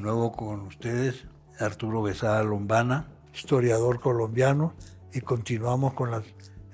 nuevo 0.00 0.32
con 0.32 0.60
ustedes, 0.62 1.26
Arturo 1.58 2.02
Besada 2.02 2.42
Lombana, 2.42 3.08
historiador 3.34 4.00
colombiano, 4.00 4.74
y 5.12 5.20
continuamos 5.20 5.94
con 5.94 6.10
la 6.10 6.22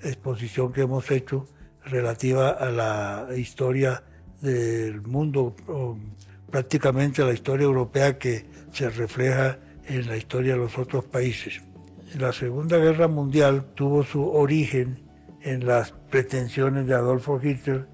exposición 0.02 0.72
que 0.72 0.82
hemos 0.82 1.10
hecho 1.10 1.46
relativa 1.84 2.50
a 2.50 2.70
la 2.70 3.28
historia 3.36 4.02
del 4.40 5.02
mundo, 5.02 5.54
prácticamente 6.50 7.24
la 7.24 7.32
historia 7.32 7.64
europea 7.64 8.18
que 8.18 8.46
se 8.72 8.90
refleja 8.90 9.58
en 9.86 10.06
la 10.06 10.16
historia 10.16 10.52
de 10.54 10.58
los 10.58 10.78
otros 10.78 11.04
países. 11.04 11.62
La 12.18 12.32
Segunda 12.32 12.76
Guerra 12.78 13.08
Mundial 13.08 13.72
tuvo 13.74 14.04
su 14.04 14.28
origen 14.28 15.02
en 15.42 15.66
las 15.66 15.92
pretensiones 16.10 16.86
de 16.86 16.94
Adolfo 16.94 17.40
Hitler 17.42 17.86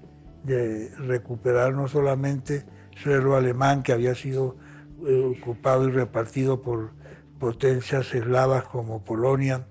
de 0.43 0.89
recuperar 0.97 1.73
no 1.73 1.87
solamente 1.87 2.65
suelo 3.01 3.35
alemán 3.35 3.83
que 3.83 3.93
había 3.93 4.15
sido 4.15 4.57
ocupado 5.03 5.87
y 5.87 5.91
repartido 5.91 6.61
por 6.61 6.91
potencias 7.39 8.13
eslavas 8.13 8.63
como 8.63 9.03
Polonia, 9.03 9.67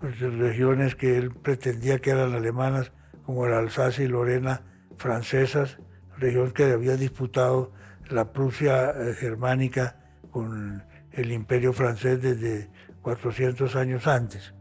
pues, 0.00 0.18
regiones 0.18 0.96
que 0.96 1.16
él 1.16 1.30
pretendía 1.30 1.98
que 2.00 2.10
eran 2.10 2.34
alemanas 2.34 2.92
como 3.24 3.46
la 3.46 3.58
Alsacia 3.58 4.04
y 4.04 4.08
Lorena 4.08 4.62
francesas, 4.96 5.78
región 6.18 6.52
que 6.52 6.64
había 6.64 6.96
disputado 6.96 7.72
la 8.10 8.32
Prusia 8.32 8.90
eh, 8.90 9.14
germánica 9.14 9.96
con 10.30 10.84
el 11.12 11.32
imperio 11.32 11.72
francés 11.72 12.20
desde 12.20 12.70
400 13.02 13.76
años 13.76 14.06
antes. 14.06 14.54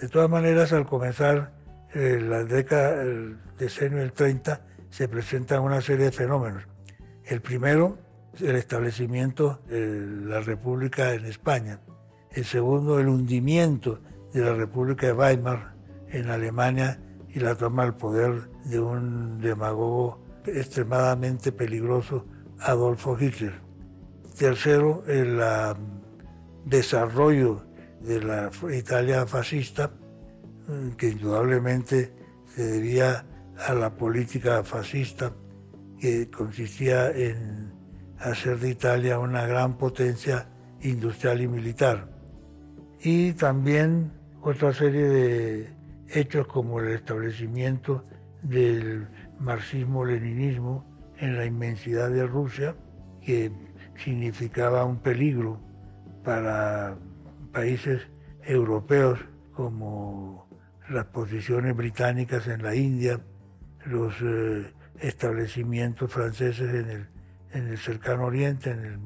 De 0.00 0.08
todas 0.08 0.30
maneras, 0.30 0.72
al 0.72 0.86
comenzar 0.86 1.52
eh, 1.94 2.20
la 2.22 2.44
década, 2.44 3.02
el 3.02 3.38
decenio 3.58 3.98
del 3.98 4.12
30, 4.12 4.60
se 4.90 5.08
presentan 5.08 5.62
una 5.62 5.80
serie 5.80 6.06
de 6.06 6.12
fenómenos. 6.12 6.64
El 7.24 7.40
primero, 7.40 7.98
el 8.40 8.56
establecimiento 8.56 9.60
de 9.68 10.06
la 10.26 10.40
República 10.40 11.14
en 11.14 11.24
España. 11.24 11.80
El 12.32 12.44
segundo, 12.44 12.98
el 12.98 13.08
hundimiento 13.08 14.00
de 14.32 14.40
la 14.40 14.54
República 14.54 15.06
de 15.06 15.12
Weimar 15.12 15.74
en 16.08 16.30
Alemania 16.30 17.00
y 17.28 17.40
la 17.40 17.54
toma 17.54 17.84
del 17.84 17.94
poder 17.94 18.50
de 18.64 18.80
un 18.80 19.40
demagogo 19.40 20.22
extremadamente 20.46 21.52
peligroso, 21.52 22.26
Adolfo 22.60 23.16
Hitler. 23.18 23.54
Tercero, 24.36 25.04
el 25.06 25.40
desarrollo 26.64 27.64
de 28.00 28.22
la 28.22 28.50
Italia 28.72 29.26
fascista, 29.26 29.90
que 30.96 31.08
indudablemente 31.10 32.12
se 32.54 32.64
debía 32.64 33.24
a 33.66 33.74
la 33.74 33.94
política 33.94 34.62
fascista 34.62 35.32
que 35.98 36.30
consistía 36.30 37.10
en 37.10 37.77
hacer 38.20 38.58
de 38.58 38.70
Italia 38.70 39.18
una 39.18 39.46
gran 39.46 39.78
potencia 39.78 40.48
industrial 40.80 41.40
y 41.40 41.48
militar. 41.48 42.08
Y 43.00 43.32
también 43.32 44.12
otra 44.42 44.72
serie 44.72 45.08
de 45.08 45.74
hechos 46.08 46.46
como 46.46 46.80
el 46.80 46.88
establecimiento 46.88 48.04
del 48.42 49.08
marxismo-leninismo 49.38 50.84
en 51.18 51.36
la 51.36 51.44
inmensidad 51.44 52.10
de 52.10 52.26
Rusia, 52.26 52.74
que 53.24 53.52
significaba 53.96 54.84
un 54.84 54.98
peligro 54.98 55.60
para 56.24 56.96
países 57.52 58.02
europeos 58.42 59.18
como 59.52 60.48
las 60.88 61.06
posiciones 61.06 61.76
británicas 61.76 62.46
en 62.46 62.62
la 62.62 62.74
India, 62.74 63.20
los 63.84 64.14
eh, 64.22 64.72
establecimientos 65.00 66.12
franceses 66.12 66.74
en 66.74 66.90
el, 66.90 67.08
en 67.52 67.68
el 67.68 67.78
cercano 67.78 68.26
oriente, 68.26 68.70
en 68.70 68.84
el, 68.84 68.98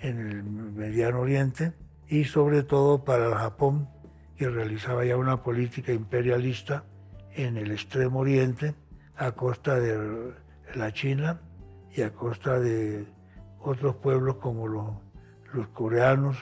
en 0.00 0.18
el 0.18 0.42
mediano 0.44 1.20
oriente, 1.20 1.74
y 2.06 2.24
sobre 2.24 2.62
todo 2.62 3.04
para 3.04 3.26
el 3.26 3.34
Japón, 3.34 3.88
que 4.36 4.48
realizaba 4.48 5.04
ya 5.04 5.16
una 5.16 5.42
política 5.42 5.92
imperialista 5.92 6.84
en 7.32 7.56
el 7.56 7.70
extremo 7.72 8.20
oriente, 8.20 8.74
a 9.16 9.32
costa 9.32 9.78
de 9.80 10.32
la 10.74 10.92
China 10.92 11.40
y 11.94 12.02
a 12.02 12.12
costa 12.12 12.60
de 12.60 13.06
otros 13.58 13.96
pueblos 13.96 14.36
como 14.36 14.68
los, 14.68 14.90
los 15.52 15.68
coreanos, 15.68 16.36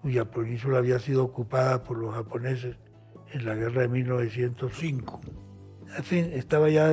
cuya 0.00 0.30
península 0.30 0.78
había 0.78 0.98
sido 0.98 1.24
ocupada 1.24 1.84
por 1.84 1.98
los 1.98 2.14
japoneses 2.14 2.76
en 3.32 3.44
la 3.44 3.54
guerra 3.54 3.82
de 3.82 3.88
1905. 3.88 5.20
En 5.96 6.04
fin, 6.04 6.30
estaba 6.32 6.70
ya 6.70 6.90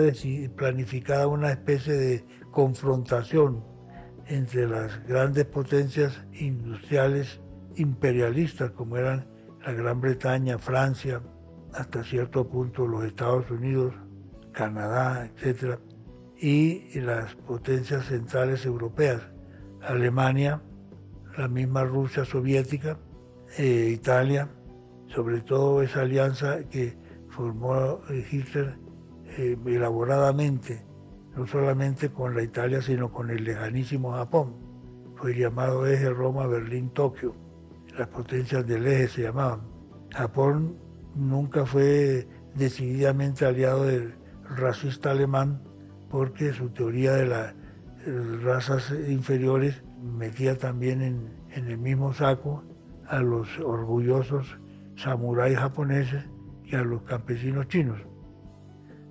planificada 0.56 1.28
una 1.28 1.52
especie 1.52 1.94
de 1.94 2.26
confrontación 2.52 3.64
entre 4.30 4.68
las 4.68 5.06
grandes 5.08 5.46
potencias 5.46 6.22
industriales 6.34 7.42
imperialistas 7.76 8.72
como 8.72 8.98
eran 8.98 9.28
la 9.66 9.74
Gran 9.74 10.00
Bretaña, 10.00 10.60
Francia, 10.60 11.22
hasta 11.74 12.04
cierto 12.04 12.48
punto 12.48 12.88
los 12.88 13.04
Estados 13.04 13.50
Unidos, 13.52 13.94
Canadá, 14.54 15.26
etc., 15.26 15.80
y 16.42 16.98
las 17.02 17.36
potencias 17.36 18.06
centrales 18.06 18.66
europeas, 18.66 19.22
Alemania, 19.82 20.62
la 21.38 21.50
misma 21.50 21.84
Rusia 21.84 22.24
soviética, 22.24 22.98
eh, 23.58 23.90
Italia, 23.94 24.48
sobre 25.14 25.42
todo 25.42 25.82
esa 25.82 26.02
alianza 26.02 26.64
que 26.70 26.98
formó 27.30 28.00
eh, 28.10 28.26
Hitler 28.32 28.78
eh, 29.38 29.58
elaboradamente, 29.66 30.86
no 31.36 31.48
solamente 31.48 32.10
con 32.10 32.36
la 32.36 32.44
Italia, 32.44 32.82
sino 32.82 33.12
con 33.12 33.30
el 33.30 33.44
lejanísimo 33.44 34.14
Japón. 34.14 34.56
Fue 35.16 35.36
llamado 35.36 35.86
eje 35.86 36.10
Roma, 36.10 36.48
Berlín, 36.48 36.90
Tokio. 36.92 37.36
Las 37.98 38.08
potencias 38.08 38.66
del 38.66 38.88
eje 38.88 39.08
se 39.08 39.22
llamaban. 39.24 39.62
Japón 40.12 40.78
nunca 41.16 41.66
fue 41.66 42.28
decididamente 42.56 43.46
aliado 43.46 43.86
del 43.86 44.16
racista 44.56 45.12
alemán 45.12 45.62
porque 46.10 46.54
su 46.54 46.70
teoría 46.70 47.14
de 47.14 47.26
las 47.26 47.54
razas 48.42 48.92
inferiores 49.08 49.84
metía 50.02 50.58
también 50.58 51.02
en, 51.02 51.34
en 51.52 51.68
el 51.68 51.78
mismo 51.78 52.14
saco 52.14 52.64
a 53.08 53.20
los 53.20 53.60
orgullosos 53.60 54.58
samuráis 54.96 55.58
japoneses 55.58 56.26
y 56.64 56.76
a 56.76 56.84
los 56.84 57.02
campesinos 57.04 57.68
chinos. 57.68 58.00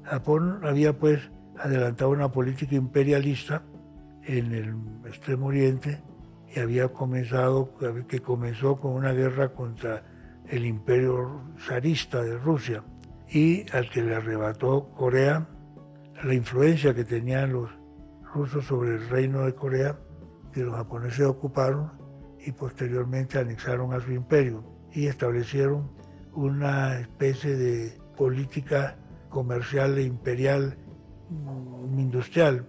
Japón 0.04 0.60
había 0.62 0.98
pues 0.98 1.30
adelantado 1.60 2.10
una 2.10 2.30
política 2.30 2.74
imperialista 2.74 3.62
en 4.24 4.52
el 4.52 4.74
extremo 5.06 5.46
oriente 5.46 6.02
y 6.54 6.60
había 6.60 6.88
comenzado, 6.88 7.74
que 8.08 8.20
comenzó 8.20 8.76
con 8.76 8.92
una 8.92 9.12
guerra 9.12 9.52
contra 9.52 10.04
el 10.48 10.64
imperio 10.64 11.42
zarista 11.58 12.22
de 12.22 12.38
Rusia 12.38 12.82
y 13.28 13.66
al 13.72 13.90
que 13.90 14.02
le 14.02 14.14
arrebató 14.14 14.90
Corea, 14.96 15.46
la 16.24 16.34
influencia 16.34 16.94
que 16.94 17.04
tenían 17.04 17.52
los 17.52 17.70
rusos 18.32 18.64
sobre 18.64 18.96
el 18.96 19.08
reino 19.08 19.44
de 19.44 19.54
Corea, 19.54 19.98
que 20.52 20.62
los 20.62 20.74
japoneses 20.74 21.26
ocuparon 21.26 21.92
y 22.44 22.52
posteriormente 22.52 23.38
anexaron 23.38 23.92
a 23.92 24.00
su 24.00 24.12
imperio 24.12 24.64
y 24.92 25.06
establecieron 25.06 25.90
una 26.32 26.98
especie 26.98 27.56
de 27.56 27.98
política 28.16 28.96
comercial 29.28 29.98
e 29.98 30.02
imperial 30.02 30.78
industrial 31.96 32.66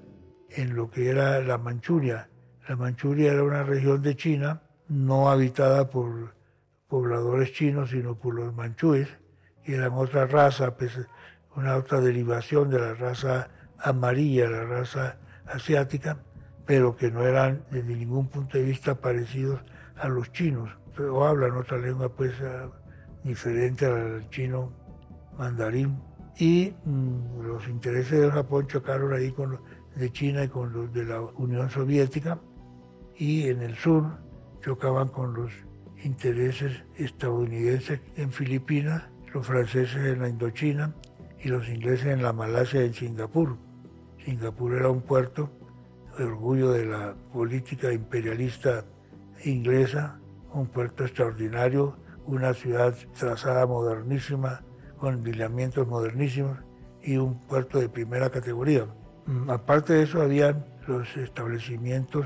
en 0.50 0.76
lo 0.76 0.90
que 0.90 1.10
era 1.10 1.40
la 1.40 1.58
Manchuria. 1.58 2.30
La 2.68 2.76
Manchuria 2.76 3.34
era 3.34 3.44
una 3.44 3.64
región 3.64 4.02
de 4.02 4.16
China 4.16 4.62
no 4.88 5.30
habitada 5.30 5.90
por 5.90 6.34
pobladores 6.88 7.54
chinos, 7.54 7.92
sino 7.92 8.16
por 8.16 8.34
los 8.34 8.54
manchúes, 8.54 9.08
que 9.64 9.76
eran 9.76 9.94
otra 9.94 10.26
raza, 10.26 10.76
pues, 10.76 11.00
una 11.56 11.76
otra 11.76 12.02
derivación 12.02 12.70
de 12.70 12.80
la 12.80 12.96
raza 12.96 13.50
amarilla, 13.78 14.50
la 14.50 14.66
raza 14.66 15.18
asiática, 15.46 16.18
pero 16.66 16.96
que 16.96 17.12
no 17.12 17.26
eran 17.26 17.64
desde 17.72 17.96
ningún 17.96 18.28
punto 18.28 18.58
de 18.58 18.64
vista 18.64 18.96
parecidos 18.96 19.62
a 19.96 20.08
los 20.08 20.32
chinos, 20.32 20.72
o 21.00 21.26
hablan 21.26 21.54
otra 21.54 21.78
lengua 21.78 22.10
pues 22.10 22.34
diferente 23.24 23.86
al 23.86 24.30
chino 24.30 24.74
mandarín 25.38 26.09
y 26.40 26.74
mm, 26.86 27.42
los 27.42 27.68
intereses 27.68 28.22
del 28.22 28.32
Japón 28.32 28.66
chocaron 28.68 29.14
ahí 29.14 29.32
con 29.32 29.52
los 29.52 29.60
de 29.96 30.12
China 30.12 30.46
y 30.46 30.48
con 30.48 30.72
los 30.72 30.92
de 30.94 31.04
la 31.04 31.22
Unión 31.22 31.70
Soviética 31.70 32.40
y 33.18 33.50
en 33.50 33.62
el 33.62 33.76
sur 33.76 34.06
chocaban 34.64 35.10
con 35.10 35.34
los 35.34 35.52
intereses 36.04 36.84
estadounidenses 36.96 38.00
en 38.16 38.32
Filipinas, 38.32 39.04
los 39.34 39.46
franceses 39.46 39.98
en 39.98 40.22
la 40.22 40.30
Indochina 40.30 40.96
y 41.44 41.50
los 41.50 41.68
ingleses 41.68 42.08
en 42.08 42.24
la 42.24 42.32
Malasia 42.32 42.84
y 42.84 42.88
en 42.88 42.94
Singapur. 42.94 43.58
Singapur 44.24 44.74
era 44.74 44.90
un 44.90 45.02
puerto 45.02 45.50
de 46.18 46.24
orgullo 46.24 46.72
de 46.72 46.86
la 46.86 47.16
política 47.34 47.92
imperialista 47.92 48.86
inglesa, 49.44 50.20
un 50.54 50.68
puerto 50.68 51.04
extraordinario, 51.04 51.98
una 52.26 52.54
ciudad 52.54 52.96
trazada 53.18 53.66
modernísima, 53.66 54.62
con 55.00 55.24
lineamientos 55.24 55.88
modernísimos 55.88 56.58
y 57.02 57.18
un 57.18 57.40
puerto 57.48 57.80
de 57.80 57.90
primera 57.90 58.30
categoría. 58.30 58.86
Mm, 59.26 59.50
aparte 59.50 59.94
de 59.94 60.04
eso, 60.04 60.22
habían 60.22 60.66
los 60.88 61.16
establecimientos 61.18 62.26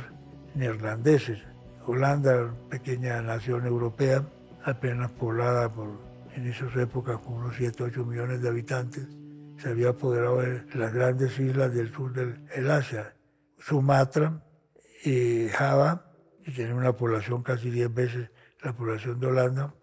neerlandeses, 0.56 1.40
Holanda, 1.86 2.54
pequeña 2.70 3.22
nación 3.22 3.66
europea, 3.66 4.24
apenas 4.64 5.12
poblada 5.12 5.70
por, 5.70 5.90
en 6.34 6.48
esas 6.48 6.76
épocas 6.78 7.20
con 7.20 7.34
unos 7.34 7.56
7, 7.58 7.84
8 7.84 8.06
millones 8.06 8.42
de 8.42 8.50
habitantes, 8.50 9.08
se 9.58 9.70
había 9.70 9.90
apoderado 9.90 10.42
de 10.42 10.64
las 10.76 10.94
grandes 10.94 11.38
islas 11.40 11.74
del 11.74 11.92
sur 11.92 12.14
del 12.14 12.72
Asia, 12.72 13.14
Sumatra 13.60 14.42
y 15.04 15.48
Java, 15.50 16.06
y 16.46 16.52
tiene 16.52 16.74
una 16.74 16.94
población 16.94 17.44
casi 17.44 17.70
10 17.70 17.94
veces 17.94 18.30
la 18.62 18.74
población 18.74 19.20
de 19.20 19.28
Holanda, 19.28 19.74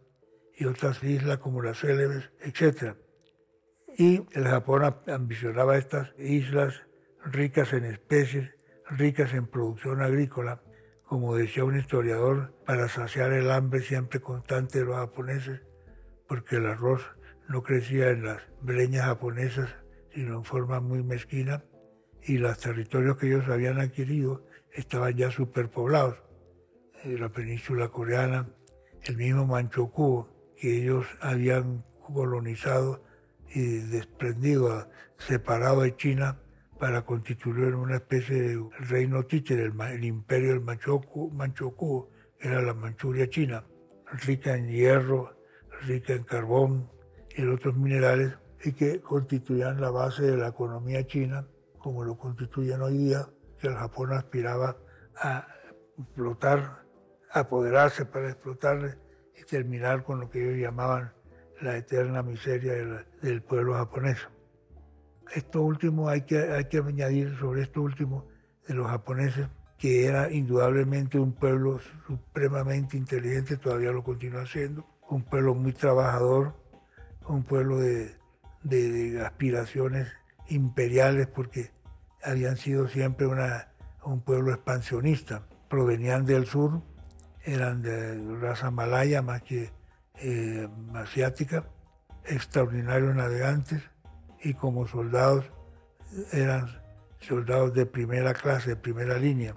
y 0.61 0.67
otras 0.67 1.03
islas 1.03 1.39
como 1.39 1.63
las 1.63 1.79
Célebes, 1.79 2.31
etc. 2.43 2.95
Y 3.97 4.27
el 4.33 4.45
Japón 4.45 4.95
ambicionaba 5.07 5.79
estas 5.79 6.13
islas 6.19 6.87
ricas 7.25 7.73
en 7.73 7.87
especies, 7.87 8.51
ricas 8.91 9.33
en 9.33 9.47
producción 9.47 10.03
agrícola, 10.03 10.63
como 11.05 11.35
decía 11.35 11.65
un 11.65 11.79
historiador, 11.79 12.55
para 12.67 12.91
saciar 12.91 13.33
el 13.33 13.51
hambre 13.51 13.81
siempre 13.81 14.21
constante 14.21 14.81
de 14.81 14.85
los 14.85 14.97
japoneses, 14.97 15.63
porque 16.29 16.57
el 16.57 16.67
arroz 16.67 17.09
no 17.49 17.63
crecía 17.63 18.11
en 18.11 18.27
las 18.27 18.43
breñas 18.61 19.07
japonesas, 19.07 19.75
sino 20.15 20.37
en 20.37 20.45
forma 20.45 20.81
muy 20.81 21.03
mezquina, 21.03 21.65
y 22.23 22.37
los 22.37 22.59
territorios 22.59 23.17
que 23.17 23.29
ellos 23.29 23.49
habían 23.49 23.81
adquirido 23.81 24.45
estaban 24.75 25.17
ya 25.17 25.31
superpoblados. 25.31 26.23
Eh, 27.05 27.17
la 27.19 27.31
península 27.31 27.89
coreana, 27.89 28.51
el 29.05 29.17
mismo 29.17 29.47
Manchukuo, 29.47 30.40
que 30.61 30.83
ellos 30.83 31.07
habían 31.21 31.83
colonizado 32.13 33.03
y 33.55 33.79
desprendido, 33.79 34.89
separado 35.17 35.81
de 35.81 35.97
China, 35.97 36.39
para 36.79 37.03
constituir 37.03 37.75
una 37.75 37.97
especie 37.97 38.43
de 38.43 38.69
reino 38.79 39.25
títere, 39.25 39.65
el, 39.65 40.05
imperio 40.05 40.51
del 40.51 40.61
Manchukuo, 40.61 42.11
era 42.39 42.63
la 42.63 42.75
Manchuria 42.75 43.29
china, 43.29 43.65
rica 44.27 44.55
en 44.55 44.69
hierro, 44.69 45.37
rica 45.83 46.13
en 46.15 46.25
carbón 46.25 46.91
y 47.37 47.43
en 47.43 47.53
otros 47.53 47.77
minerales, 47.77 48.35
y 48.63 48.73
que 48.73 49.01
constituían 49.01 49.81
la 49.81 49.91
base 49.91 50.23
de 50.23 50.37
la 50.37 50.49
economía 50.49 51.07
china, 51.07 51.47
como 51.79 52.05
lo 52.05 52.17
constituyen 52.17 52.83
hoy 52.83 52.99
día, 52.99 53.27
que 53.59 53.69
el 53.69 53.75
Japón 53.75 54.13
aspiraba 54.13 54.77
a 55.17 55.47
explotar, 55.99 56.85
apoderarse 57.31 58.05
para 58.07 58.31
explotarle 58.31 59.10
terminar 59.47 60.05
con 60.05 60.21
lo 60.21 60.31
que 60.31 60.43
ellos 60.43 60.59
llamaban 60.59 61.13
la 61.61 61.77
eterna 61.77 62.23
miseria 62.23 62.73
del 63.23 63.43
pueblo 63.43 63.75
japonés. 63.75 64.19
Esto 65.35 65.63
último 65.63 66.09
hay 66.09 66.23
que, 66.23 66.39
añadir 66.39 67.37
sobre 67.39 67.63
esto 67.63 67.83
último 67.83 68.27
de 68.67 68.75
los 68.75 68.89
japoneses, 68.89 69.49
que 69.79 70.07
era 70.07 70.31
indudablemente 70.31 71.19
un 71.19 71.33
pueblo 71.33 71.81
supremamente 72.07 72.97
inteligente, 72.97 73.57
todavía 73.57 73.93
lo 73.93 74.03
continúa 74.03 74.47
siendo, 74.47 74.87
un 75.09 75.23
pueblo 75.23 75.55
muy 75.55 75.73
trabajador, 75.73 76.55
un 77.27 77.45
pueblo 77.45 77.79
de, 77.79 78.17
de, 78.63 79.23
aspiraciones 79.25 80.09
imperiales 80.49 81.29
porque 81.29 81.71
habían 82.23 82.57
sido 82.57 82.89
siempre 82.89 83.27
una, 83.27 83.69
un 84.05 84.21
pueblo 84.21 84.53
expansionista. 84.53 85.47
Provenían 85.69 86.25
del 86.25 86.47
sur, 86.47 86.83
eran 87.51 87.83
de 87.83 88.39
raza 88.41 88.71
malaya 88.71 89.23
más 89.23 89.43
que 89.43 89.71
eh, 90.17 90.69
asiática, 90.95 91.65
extraordinarios 92.25 93.15
navegantes, 93.15 93.83
y 94.43 94.55
como 94.55 94.87
soldados 94.87 95.45
eran 96.33 96.69
soldados 97.21 97.75
de 97.75 97.87
primera 97.87 98.35
clase, 98.35 98.71
de 98.71 98.77
primera 98.77 99.19
línea. 99.19 99.55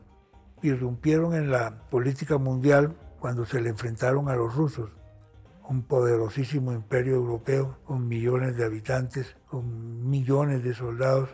Irrumpieron 0.61 1.35
en 1.35 1.51
la 1.51 1.87
política 1.89 2.37
mundial 2.37 2.97
cuando 3.19 3.45
se 3.45 3.61
le 3.61 3.69
enfrentaron 3.69 4.29
a 4.29 4.35
los 4.35 4.53
rusos, 4.53 4.91
un 5.69 5.83
poderosísimo 5.83 6.73
imperio 6.73 7.15
europeo 7.15 7.79
con 7.85 8.07
millones 8.07 8.57
de 8.57 8.65
habitantes, 8.65 9.35
con 9.47 10.09
millones 10.09 10.63
de 10.63 10.73
soldados 10.73 11.29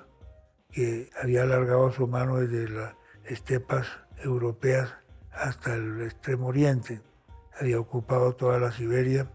que 0.71 1.09
había 1.21 1.43
alargado 1.43 1.91
su 1.91 2.07
mano 2.07 2.37
desde 2.37 2.69
las 2.69 2.93
estepas 3.25 3.87
europeas 4.23 4.93
hasta 5.39 5.75
el 5.75 6.01
extremo 6.01 6.47
oriente. 6.47 7.01
Había 7.59 7.79
ocupado 7.79 8.33
toda 8.33 8.59
la 8.59 8.71
Siberia, 8.71 9.27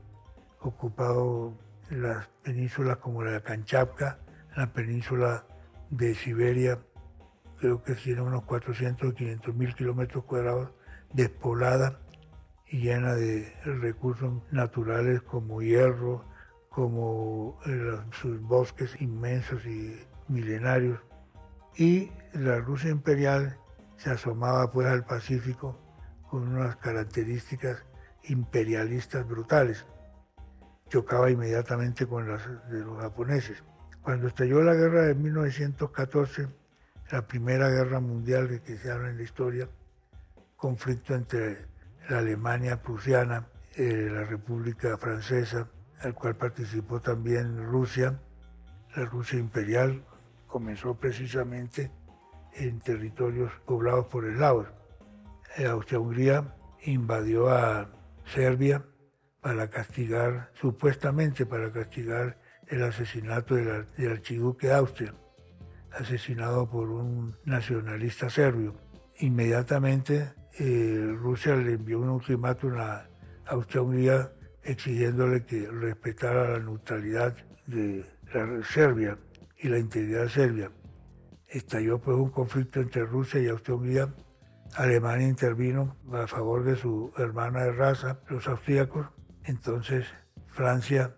ocupado 0.60 1.58
las 1.90 2.28
penínsulas 2.42 2.98
como 2.98 3.22
la 3.22 3.40
Kanchapka, 3.40 4.18
la 4.56 4.72
península 4.72 5.46
de 5.90 6.14
Siberia, 6.14 6.78
creo 7.58 7.82
que 7.82 7.94
tiene 7.94 8.22
unos 8.22 8.44
400 8.44 9.10
o 9.10 9.14
500 9.14 9.54
mil 9.54 9.74
kilómetros 9.74 10.24
cuadrados, 10.24 10.70
despoblada 11.12 12.00
y 12.66 12.80
llena 12.80 13.14
de 13.14 13.52
recursos 13.64 14.42
naturales 14.50 15.22
como 15.22 15.62
hierro, 15.62 16.24
como 16.70 17.58
eh, 17.66 17.98
sus 18.12 18.40
bosques 18.40 19.00
inmensos 19.00 19.64
y 19.66 19.96
milenarios. 20.28 21.00
Y 21.76 22.10
la 22.32 22.58
Rusia 22.58 22.90
imperial 22.90 23.58
se 23.96 24.10
asomaba 24.10 24.70
pues 24.72 24.88
al 24.88 25.04
Pacífico 25.04 25.83
con 26.34 26.48
unas 26.48 26.74
características 26.78 27.84
imperialistas 28.24 29.24
brutales 29.24 29.86
chocaba 30.88 31.30
inmediatamente 31.30 32.08
con 32.08 32.26
las 32.26 32.42
de 32.68 32.80
los 32.80 33.00
japoneses. 33.00 33.62
Cuando 34.02 34.26
estalló 34.26 34.60
la 34.60 34.74
guerra 34.74 35.02
de 35.02 35.14
1914, 35.14 36.48
la 37.12 37.24
primera 37.28 37.68
guerra 37.68 38.00
mundial 38.00 38.60
que 38.66 38.76
se 38.76 38.90
habla 38.90 39.10
en 39.10 39.18
la 39.18 39.22
historia, 39.22 39.68
conflicto 40.56 41.14
entre 41.14 41.68
la 42.10 42.18
Alemania 42.18 42.82
prusiana, 42.82 43.46
eh, 43.76 44.08
la 44.10 44.24
República 44.24 44.96
Francesa, 44.96 45.68
al 46.00 46.14
cual 46.14 46.34
participó 46.34 46.98
también 46.98 47.64
Rusia, 47.64 48.18
la 48.96 49.04
Rusia 49.04 49.38
imperial, 49.38 50.04
comenzó 50.48 50.96
precisamente 50.96 51.92
en 52.54 52.80
territorios 52.80 53.52
poblados 53.64 54.06
por 54.06 54.24
eslavos. 54.24 54.66
Austria-Hungría 55.56 56.54
invadió 56.84 57.48
a 57.48 57.88
Serbia, 58.26 58.82
para 59.44 59.68
castigar, 59.68 60.50
supuestamente 60.54 61.44
para 61.44 61.70
castigar 61.70 62.38
el 62.66 62.82
asesinato 62.82 63.56
del, 63.56 63.86
archiduque 64.10 64.68
de 64.68 64.72
Austria, 64.72 65.14
asesinado 65.92 66.70
por 66.70 66.88
un 66.88 67.36
nacionalista 67.44 68.30
serbio. 68.30 68.74
Inmediatamente 69.18 70.32
eh, 70.58 71.14
Rusia 71.18 71.56
le 71.56 71.74
envió 71.74 72.00
un 72.00 72.08
ultimátum 72.08 72.78
a 72.78 73.06
Austria-Hungría 73.44 74.32
exigiéndole 74.62 75.44
que 75.44 75.68
respetara 75.70 76.52
la 76.52 76.58
neutralidad 76.60 77.36
de 77.66 78.06
la 78.32 78.64
Serbia 78.64 79.18
y 79.58 79.68
la 79.68 79.78
integridad 79.78 80.28
serbia. 80.28 80.70
Estalló 81.48 82.00
pues 82.00 82.16
un 82.16 82.30
conflicto 82.30 82.80
entre 82.80 83.04
Rusia 83.04 83.42
y 83.42 83.48
Austria-Hungría. 83.48 84.08
Alemania 84.76 85.28
intervino 85.28 85.96
a 86.12 86.26
favor 86.26 86.64
de 86.64 86.76
su 86.76 87.12
hermana 87.16 87.64
de 87.64 87.72
raza, 87.72 88.18
los 88.28 88.48
austríacos, 88.48 89.06
entonces 89.44 90.06
Francia, 90.46 91.16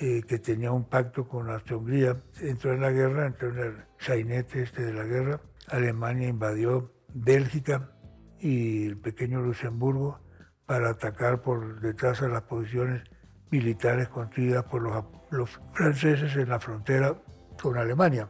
eh, 0.00 0.22
que 0.26 0.38
tenía 0.38 0.72
un 0.72 0.88
pacto 0.88 1.28
con 1.28 1.50
Austria-Hungría, 1.50 2.22
entró 2.40 2.72
en 2.72 2.80
la 2.80 2.90
guerra, 2.90 3.26
entró 3.26 3.48
en 3.48 3.58
el 3.58 3.84
sainete 3.98 4.62
este 4.62 4.84
de 4.84 4.92
la 4.92 5.04
guerra. 5.04 5.40
Alemania 5.68 6.28
invadió 6.28 6.92
Bélgica 7.12 7.90
y 8.38 8.86
el 8.86 8.98
pequeño 8.98 9.40
Luxemburgo 9.40 10.20
para 10.66 10.90
atacar 10.90 11.42
por 11.42 11.80
detrás 11.80 12.20
de 12.20 12.28
las 12.28 12.42
posiciones 12.42 13.02
militares 13.50 14.08
construidas 14.08 14.64
por 14.64 14.82
los, 14.82 15.04
los 15.30 15.60
franceses 15.72 16.34
en 16.36 16.48
la 16.48 16.60
frontera 16.60 17.14
con 17.60 17.78
Alemania. 17.78 18.28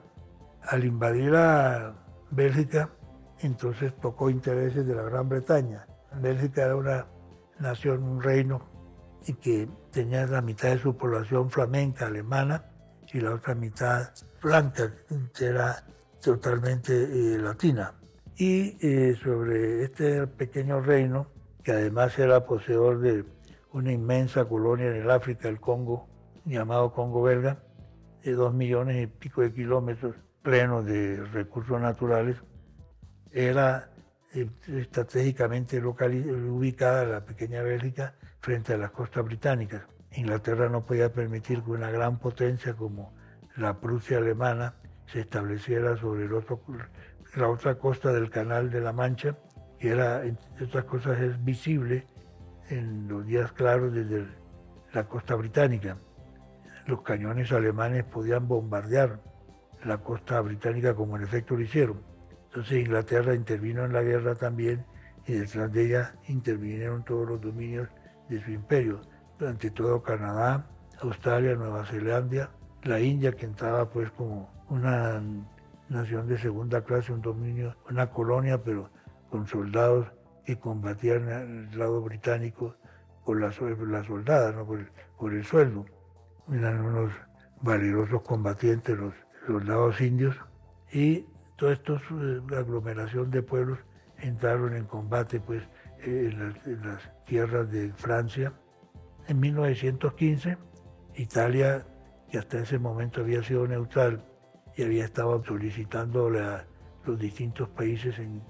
Al 0.63 0.85
invadir 0.85 1.35
a 1.35 1.95
Bélgica, 2.31 2.91
entonces 3.41 3.93
tocó 4.01 4.31
intereses 4.31 4.87
de 4.87 4.95
la 4.95 5.03
Gran 5.03 5.29
Bretaña. 5.29 5.87
Bélgica 6.21 6.63
era 6.63 6.77
una 6.77 7.07
nación, 7.59 8.03
un 8.03 8.23
reino 8.23 8.63
y 9.27 9.35
que 9.35 9.69
tenía 9.91 10.27
la 10.27 10.41
mitad 10.41 10.71
de 10.71 10.79
su 10.79 10.97
población 10.97 11.51
flamenca, 11.51 12.07
alemana, 12.07 12.65
y 13.13 13.21
la 13.21 13.35
otra 13.35 13.55
mitad 13.55 14.11
blanca, 14.43 14.93
que 15.35 15.47
era 15.47 15.85
totalmente 16.21 16.93
eh, 16.93 17.39
latina. 17.39 17.95
Y 18.37 18.77
eh, 18.87 19.17
sobre 19.23 19.85
este 19.85 20.27
pequeño 20.27 20.81
reino, 20.81 21.29
que 21.63 21.73
además 21.73 22.19
era 22.19 22.45
poseedor 22.45 23.01
de 23.01 23.25
una 23.73 23.93
inmensa 23.93 24.45
colonia 24.45 24.89
en 24.89 25.03
el 25.03 25.11
África, 25.11 25.49
el 25.49 25.61
Congo, 25.61 26.07
llamado 26.45 26.93
Congo 26.93 27.23
belga, 27.23 27.63
de 28.23 28.33
dos 28.33 28.53
millones 28.53 29.03
y 29.03 29.07
pico 29.07 29.41
de 29.41 29.53
kilómetros 29.53 30.15
plenos 30.43 30.85
de 30.85 31.25
recursos 31.33 31.81
naturales, 31.81 32.37
era 33.33 33.91
eh, 34.35 34.49
estratégicamente 34.69 35.81
ubicada 35.81 37.05
la 37.05 37.25
pequeña 37.25 37.63
Bélgica 37.63 38.15
frente 38.41 38.75
a 38.75 38.79
las 38.79 38.91
costas 38.91 39.25
británicas. 39.25 39.83
Inglaterra 40.13 40.69
no 40.69 40.85
podía 40.85 41.13
permitir 41.13 41.63
que 41.63 41.71
una 41.71 41.91
gran 41.91 42.19
potencia 42.19 42.75
como 42.75 43.15
la 43.57 43.81
Prusia 43.81 44.19
alemana 44.19 44.75
se 45.07 45.21
estableciera 45.21 45.97
sobre 45.97 46.29
la 46.29 47.49
otra 47.49 47.75
costa 47.77 48.13
del 48.13 48.31
Canal 48.31 48.71
de 48.71 48.81
la 48.81 48.93
Mancha 48.93 49.37
que 49.79 49.91
era, 49.91 50.25
entre 50.25 50.65
otras 50.65 50.85
cosas, 50.85 51.45
visible 51.45 52.07
en 52.69 53.09
los 53.09 53.27
días 53.27 53.53
claros 53.53 53.93
desde 53.93 54.27
la 54.93 55.07
costa 55.07 55.35
británica. 55.35 55.99
Los 56.87 57.03
cañones 57.03 57.53
alemanes 57.53 58.05
podían 58.05 58.49
bombardear 58.49 59.21
la 59.85 59.99
costa 59.99 60.41
británica 60.41 60.95
como 60.95 61.17
en 61.17 61.25
efecto 61.25 61.55
lo 61.57 61.63
hicieron. 61.63 62.01
Entonces 62.57 62.87
Inglaterra 62.87 63.35
intervino 63.35 63.85
en 63.85 63.93
la 63.93 64.01
guerra 64.01 64.35
también 64.35 64.83
y 65.27 65.35
detrás 65.35 65.71
de 65.75 65.85
ella 65.85 66.15
intervinieron 66.27 67.05
todos 67.05 67.29
los 67.29 67.39
dominios 67.39 67.87
de 68.31 68.43
su 68.43 68.51
imperio, 68.51 69.03
ante 69.47 69.71
todo 69.71 70.03
Canadá, 70.03 70.67
Australia, 71.03 71.55
Nueva 71.55 71.85
Zelanda, 71.85 72.51
la 72.85 72.99
India 72.99 73.33
que 73.33 73.45
entraba 73.45 73.91
pues 73.91 74.11
como 74.13 74.49
una 74.71 75.23
nación 75.91 76.29
de 76.29 76.39
segunda 76.39 76.83
clase, 76.83 77.13
un 77.13 77.21
dominio, 77.21 77.77
una 77.91 78.09
colonia, 78.09 78.65
pero 78.65 78.89
con 79.29 79.47
soldados 79.47 80.11
que 80.47 80.59
combatían 80.59 81.29
al 81.29 81.79
lado 81.79 82.01
británico 82.01 82.75
por 83.27 83.39
las, 83.39 83.57
soldadas, 83.57 84.55
¿no? 84.55 84.65
por, 84.65 84.79
el, 84.79 84.89
por 85.19 85.35
el 85.35 85.45
sueldo. 85.45 85.85
Eran 86.51 86.81
unos 86.81 87.13
valerosos 87.61 88.23
combatientes 88.23 88.97
los 88.97 89.13
soldados 89.47 90.01
indios 90.01 90.35
y 90.91 91.27
toda 91.57 91.73
esta 91.73 91.95
eh, 91.95 92.41
aglomeración 92.57 93.31
de 93.31 93.43
pueblos 93.43 93.79
entraron 94.19 94.75
en 94.75 94.85
combate 94.85 95.41
pues, 95.41 95.63
en, 96.03 96.39
las, 96.39 97.25
tierras 97.25 97.71
de 97.71 97.93
Francia. 97.93 98.53
En 99.27 99.41
1915, 99.41 100.57
Italia, 101.17 101.87
que 102.31 102.39
hasta 102.39 102.59
ese 102.59 102.79
momento 102.79 103.21
había 103.21 103.43
sido 103.43 103.67
neutral 103.67 104.25
y 104.77 104.83
había 104.83 105.05
estado 105.05 105.43
solicitando 105.45 106.29
a 106.29 106.65
los 107.05 107.19
distintos 107.19 107.69
países 107.71 108.19
en, 108.19 108.43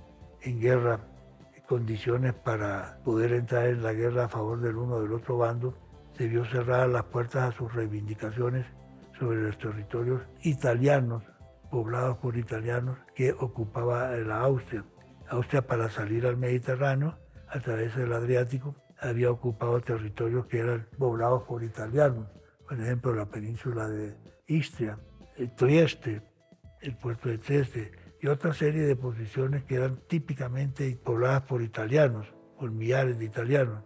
en 0.43 0.61
guerra 0.61 1.01
condiciones 1.67 2.33
para 2.33 2.99
poder 3.05 3.33
entrar 3.33 3.67
en 3.67 3.83
la 3.83 3.93
guerra 3.93 4.25
a 4.25 4.29
favor 4.29 4.61
del 4.61 4.77
uno 4.77 4.97
o 4.97 5.03
del 5.03 5.13
otro 5.13 5.39
bando, 5.39 5.75
se 6.17 6.29
vio 6.29 6.45
cerrar 6.47 6.89
las 6.89 7.05
puertas 7.05 7.43
a 7.43 7.57
sus 7.57 7.73
reivindicaciones 7.75 8.65
sobre 9.19 9.43
los 9.43 9.59
territorios 9.59 10.23
italianos, 10.43 11.23
poblados 11.77 12.17
por 12.17 12.39
italianos, 12.39 12.97
que 13.15 13.33
ocupaba 13.33 14.11
la 14.13 14.41
Austria. 14.41 14.83
Austria 15.29 15.67
para 15.67 15.91
salir 15.91 16.25
al 16.25 16.39
Mediterráneo 16.39 17.19
a 17.49 17.61
través 17.61 17.95
del 17.95 18.15
Adriático 18.15 18.75
había 18.99 19.31
ocupado 19.31 19.79
territorios 19.83 20.47
que 20.47 20.61
eran 20.61 20.89
poblados 20.97 21.43
por 21.43 21.63
italianos, 21.63 22.29
por 22.67 22.81
ejemplo 22.81 23.15
la 23.15 23.27
península 23.27 23.89
de 23.89 24.17
Istria, 24.47 24.99
el 25.37 25.55
Trieste, 25.55 26.23
el 26.81 26.97
puerto 26.97 27.29
de 27.29 27.37
Trieste 27.37 27.93
y 28.23 28.29
otra 28.29 28.55
serie 28.55 28.87
de 28.87 28.97
posiciones 28.97 29.65
que 29.65 29.75
eran 29.75 29.99
típicamente 30.09 30.99
pobladas 31.05 31.43
por 31.43 31.61
italianos, 31.61 32.27
por 32.59 32.71
millares 32.71 33.19
de 33.19 33.27
italianos, 33.27 33.85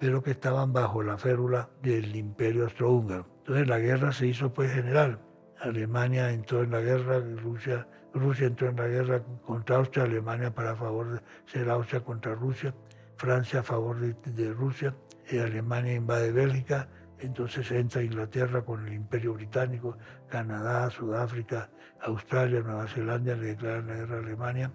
pero 0.00 0.24
que 0.24 0.32
estaban 0.32 0.72
bajo 0.72 1.04
la 1.04 1.18
férula 1.18 1.70
del 1.82 2.16
imperio 2.16 2.64
austrohúngaro. 2.64 3.28
Entonces 3.38 3.68
la 3.68 3.78
guerra 3.78 4.10
se 4.10 4.26
hizo 4.26 4.52
pues 4.52 4.72
general. 4.72 5.20
Alemania 5.60 6.30
entró 6.30 6.62
en 6.62 6.70
la 6.70 6.80
guerra, 6.80 7.20
Rusia, 7.42 7.86
Rusia 8.12 8.46
entró 8.46 8.68
en 8.68 8.76
la 8.76 8.86
guerra 8.86 9.22
contra 9.44 9.76
Austria, 9.76 10.04
Alemania 10.04 10.54
para 10.54 10.76
favor 10.76 11.12
de 11.12 11.20
ser 11.46 11.70
Austria 11.70 12.00
contra 12.00 12.34
Rusia, 12.34 12.74
Francia 13.16 13.60
a 13.60 13.62
favor 13.62 13.98
de, 13.98 14.52
Rusia, 14.52 14.94
Alemania 15.30 15.94
invade 15.94 16.32
Bélgica, 16.32 16.88
entonces 17.18 17.70
entra 17.70 18.02
Inglaterra 18.02 18.62
con 18.62 18.86
el 18.86 18.92
Imperio 18.92 19.32
Británico, 19.34 19.96
Canadá, 20.28 20.90
Sudáfrica, 20.90 21.70
Australia, 22.02 22.60
Nueva 22.60 22.86
Zelanda 22.88 23.34
le 23.34 23.46
declaran 23.48 23.86
la 23.86 23.94
guerra 23.94 24.16
a 24.16 24.20
Alemania 24.20 24.70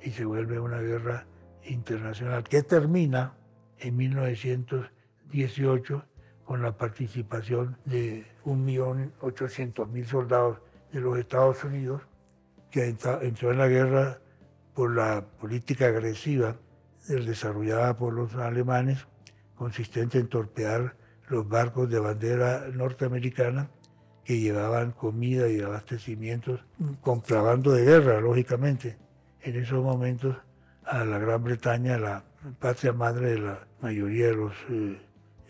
y 0.00 0.10
se 0.10 0.24
vuelve 0.24 0.60
una 0.60 0.80
guerra 0.80 1.26
internacional 1.64 2.44
que 2.44 2.62
termina 2.62 3.34
en 3.78 3.96
1918 3.96 6.04
con 6.44 6.62
la 6.62 6.76
participación 6.76 7.76
de 7.84 8.26
1.800.000 8.44 10.04
soldados 10.06 10.58
de 10.92 11.00
los 11.00 11.18
Estados 11.18 11.64
Unidos, 11.64 12.02
que 12.70 12.86
entró 12.86 13.52
en 13.52 13.58
la 13.58 13.68
guerra 13.68 14.18
por 14.74 14.94
la 14.94 15.24
política 15.40 15.86
agresiva 15.86 16.56
desarrollada 17.06 17.96
por 17.96 18.12
los 18.12 18.34
alemanes, 18.36 19.06
consistente 19.56 20.18
en 20.18 20.28
torpear 20.28 20.96
los 21.28 21.48
barcos 21.48 21.88
de 21.90 21.98
bandera 21.98 22.68
norteamericana 22.72 23.70
que 24.24 24.38
llevaban 24.38 24.92
comida 24.92 25.48
y 25.48 25.60
abastecimientos, 25.60 26.60
contrabando 27.00 27.72
de 27.72 27.84
guerra, 27.84 28.20
lógicamente. 28.20 28.96
En 29.40 29.56
esos 29.56 29.82
momentos 29.82 30.36
a 30.84 31.04
la 31.04 31.18
Gran 31.18 31.42
Bretaña, 31.42 31.98
la 31.98 32.24
patria 32.60 32.92
madre 32.92 33.32
de 33.32 33.38
la 33.40 33.66
mayoría 33.80 34.26
de 34.26 34.36
los 34.36 34.52
eh, 34.70 35.00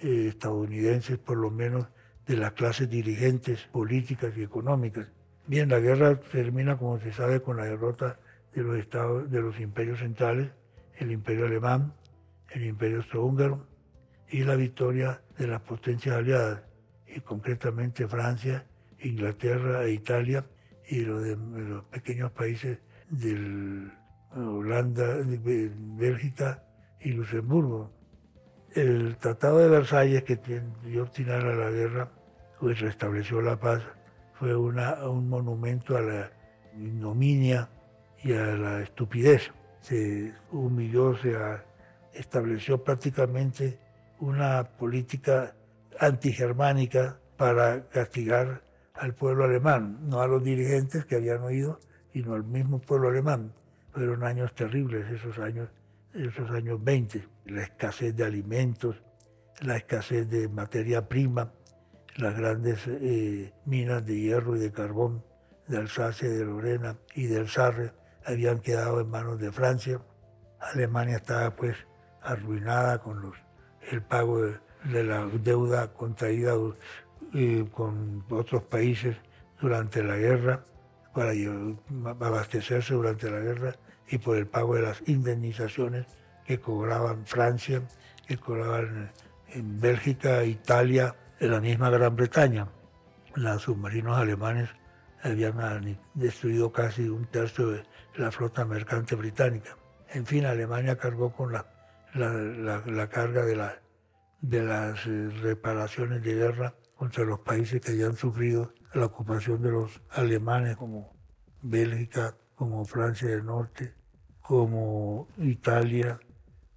eh, 0.03 0.29
estadounidenses, 0.29 1.19
por 1.19 1.39
lo 1.39 1.51
menos 1.51 1.87
de 2.27 2.37
las 2.37 2.53
clases 2.53 2.89
dirigentes 2.89 3.61
políticas 3.73 4.37
y 4.37 4.43
económicas. 4.43 5.09
Bien, 5.47 5.69
la 5.69 5.81
guerra 5.81 6.19
termina, 6.21 6.77
como 6.77 6.99
se 6.99 7.13
sabe, 7.13 7.43
con 7.43 7.57
la 7.57 7.65
derrota 7.65 8.19
de 8.55 8.63
los 8.63 8.77
estados, 8.77 9.31
de 9.31 9.41
los 9.41 9.59
imperios 9.61 9.99
centrales, 9.99 10.51
el 10.99 11.11
imperio 11.11 11.47
alemán, 11.47 11.95
el 12.51 12.65
imperio 12.65 12.99
austrohúngaro 12.99 13.67
y 14.31 14.45
la 14.45 14.57
victoria 14.57 15.21
de 15.39 15.47
las 15.47 15.63
potencias 15.63 16.17
aliadas, 16.17 16.63
y 17.07 17.21
concretamente 17.21 18.07
Francia, 18.09 18.67
Inglaterra 19.01 19.85
e 19.85 19.93
Italia, 19.93 20.47
y 20.89 21.01
los, 21.01 21.85
pequeños 21.87 22.33
países 22.33 22.79
de 23.09 23.91
Holanda, 24.35 25.17
Bélgica 25.97 26.65
y 27.01 27.13
Luxemburgo. 27.13 27.91
El 28.75 29.17
Tratado 29.19 29.59
de 29.59 29.69
Versalles, 29.69 30.23
que 30.25 30.41
dio 30.85 31.07
final 31.07 31.47
a 31.47 31.55
la 31.55 31.71
guerra, 31.71 32.09
pues 32.59 32.81
restableció 32.81 33.43
la 33.43 33.59
paz, 33.59 33.83
fue 34.33 34.57
un 34.57 35.29
monumento 35.29 35.97
a 35.97 36.01
la 36.01 36.31
ignominia 36.79 37.69
y 38.23 38.33
a 38.33 38.57
la 38.57 38.81
estupidez. 38.81 39.53
Se 39.81 40.33
humilló, 40.51 41.15
se 41.19 41.37
estableció 42.15 42.83
prácticamente 42.83 43.79
una 44.21 44.65
política 44.65 45.55
antigermánica 45.99 47.19
para 47.37 47.89
castigar 47.89 48.63
al 48.95 49.15
pueblo 49.15 49.45
alemán, 49.45 49.99
no 50.03 50.23
a 50.23 50.27
los 50.27 50.43
dirigentes 50.43 51.05
que 51.05 51.17
habían 51.17 51.43
oído, 51.43 51.79
sino 52.13 52.35
al 52.35 52.45
mismo 52.45 52.81
pueblo 52.81 53.09
alemán. 53.09 53.53
Fueron 53.93 54.25
años 54.25 54.55
terribles 54.55 55.11
esos 55.11 55.39
años 55.39 55.69
esos 56.15 56.51
años 56.51 56.83
20, 56.83 57.25
la 57.45 57.63
escasez 57.63 58.15
de 58.15 58.25
alimentos, 58.25 59.03
la 59.61 59.77
escasez 59.77 60.29
de 60.29 60.49
materia 60.49 61.09
prima, 61.09 61.53
las 62.17 62.37
grandes 62.37 62.81
eh, 62.87 63.53
minas 63.65 64.05
de 64.05 64.19
hierro 64.19 64.57
y 64.57 64.61
de 64.61 64.73
carbón 64.73 65.25
de 65.69 65.79
Alsacia, 65.79 66.29
de 66.29 66.45
Lorena 66.45 66.97
y 67.15 67.27
del 67.27 67.49
Sarre 67.49 67.93
habían 68.25 68.61
quedado 68.61 69.01
en 69.01 69.09
manos 69.09 69.41
de 69.41 69.51
Francia. 69.53 70.01
Alemania 70.61 71.17
estaba 71.17 71.55
pues 71.57 71.77
arruinada 72.21 72.99
con 72.99 73.33
el 73.91 74.03
pago 74.03 74.43
de, 74.43 75.05
la 75.05 75.27
deuda 75.27 75.93
contraída 75.93 76.55
eh, 77.35 77.67
con 77.73 78.25
otros 78.31 78.63
países 78.65 79.17
durante 79.61 80.03
la 80.03 80.17
guerra 80.17 80.65
para 81.15 81.33
abastecerse 82.21 82.95
durante 82.95 83.31
la 83.31 83.41
guerra 83.41 83.77
y 84.09 84.19
por 84.19 84.37
el 84.37 84.47
pago 84.47 84.75
de 84.75 84.83
las 84.83 85.03
indemnizaciones 85.07 86.07
que 86.47 86.61
cobraban 86.61 87.27
Francia, 87.27 87.83
que 88.27 88.37
cobraban 88.37 89.11
Bélgica, 89.55 90.45
Italia, 90.45 91.15
en 91.41 91.51
la 91.51 91.61
misma 91.61 91.91
Gran 91.91 92.17
Bretaña. 92.17 92.69
Los 93.35 93.63
submarinos 93.63 94.17
alemanes 94.17 94.71
habían 95.23 95.99
destruido 96.15 96.73
casi 96.73 97.09
un 97.09 97.27
tercio 97.27 97.71
de 97.71 97.83
la 98.17 98.31
flota 98.31 98.65
mercante 98.65 99.15
británica. 99.15 99.77
En 100.11 100.27
fin, 100.27 100.45
Alemania 100.45 100.97
cargó 100.97 101.33
con 101.33 101.53
la, 101.53 101.67
la, 102.15 103.09
carga 103.09 103.45
de, 103.45 103.57
la, 103.57 103.79
de 104.41 104.63
las 104.63 105.07
eh, 105.07 105.31
reparaciones 105.43 106.23
de 106.23 106.35
guerra 106.35 106.75
contra 106.97 107.25
los 107.25 107.41
países 107.41 107.81
que 107.81 107.93
habían 107.93 108.17
sufrido 108.17 108.75
la 108.93 109.07
ocupación 109.07 109.63
de 109.63 109.71
los 109.71 110.03
alemanes 110.11 110.77
como 110.77 111.15
Bélgica, 111.63 112.37
como 112.55 112.85
Francia 112.85 113.29
del 113.29 113.47
Norte, 113.47 113.95
como 114.41 115.29
Italia, 115.39 116.21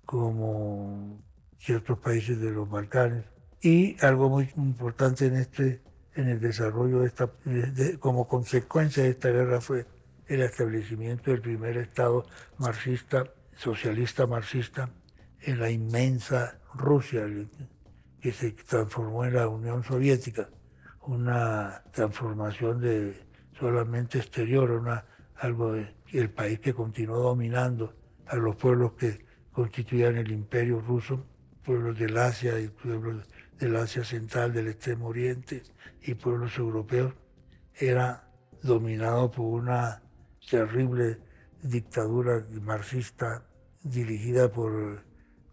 como 0.06 1.20
ciertos 1.60 2.00
países 2.00 2.40
de 2.40 2.52
los 2.52 2.70
Balcanes. 2.70 3.26
Y 3.62 3.98
algo 4.06 4.30
muy 4.30 4.50
importante 4.56 5.26
en 5.26 5.38
este 5.38 5.82
en 6.16 6.30
el 6.30 6.40
desarrollo 6.40 7.02
de 7.02 7.08
esta, 7.08 7.30
como 8.00 8.28
consecuencia 8.28 9.04
de 9.04 9.10
esta 9.10 9.30
guerra 9.30 9.60
fue 9.60 9.86
el 10.28 10.42
establecimiento 10.42 11.32
del 11.32 11.42
primer 11.42 11.78
Estado 11.78 12.26
marxista, 12.58 13.26
socialista 13.58 14.26
marxista, 14.26 14.90
en 15.42 15.60
la 15.60 15.70
inmensa 15.70 16.58
Rusia, 16.74 17.26
que 18.22 18.32
se 18.32 18.52
transformó 18.52 19.26
en 19.26 19.36
la 19.36 19.48
Unión 19.48 19.84
Soviética, 19.84 20.50
una 21.02 21.84
transformación 21.92 22.82
de 22.82 23.28
solamente 23.60 24.18
exterior, 24.18 24.72
una, 24.72 25.06
algo 25.36 25.76
el 26.12 26.30
país 26.32 26.60
que 26.60 26.74
continuó 26.74 27.20
dominando 27.20 27.94
a 28.26 28.38
los 28.38 28.56
pueblos 28.56 28.94
que 28.94 29.25
constituían 29.56 30.18
el 30.18 30.32
imperio 30.32 30.82
ruso, 30.82 31.26
pueblos 31.64 31.98
del 31.98 32.18
Asia 32.18 32.60
y 32.60 32.68
pueblos 32.68 33.26
del 33.58 33.78
Asia 33.78 34.04
Central, 34.04 34.52
del 34.52 34.68
Extremo 34.68 35.08
Oriente 35.08 35.64
y 36.02 36.14
pueblos 36.14 36.58
europeos, 36.58 37.14
era 37.74 38.30
dominado 38.62 39.32
por 39.32 39.46
una 39.46 40.02
terrible 40.50 41.20
dictadura 41.64 42.46
marxista 42.62 43.46
dirigida 43.82 44.52
por 44.52 45.04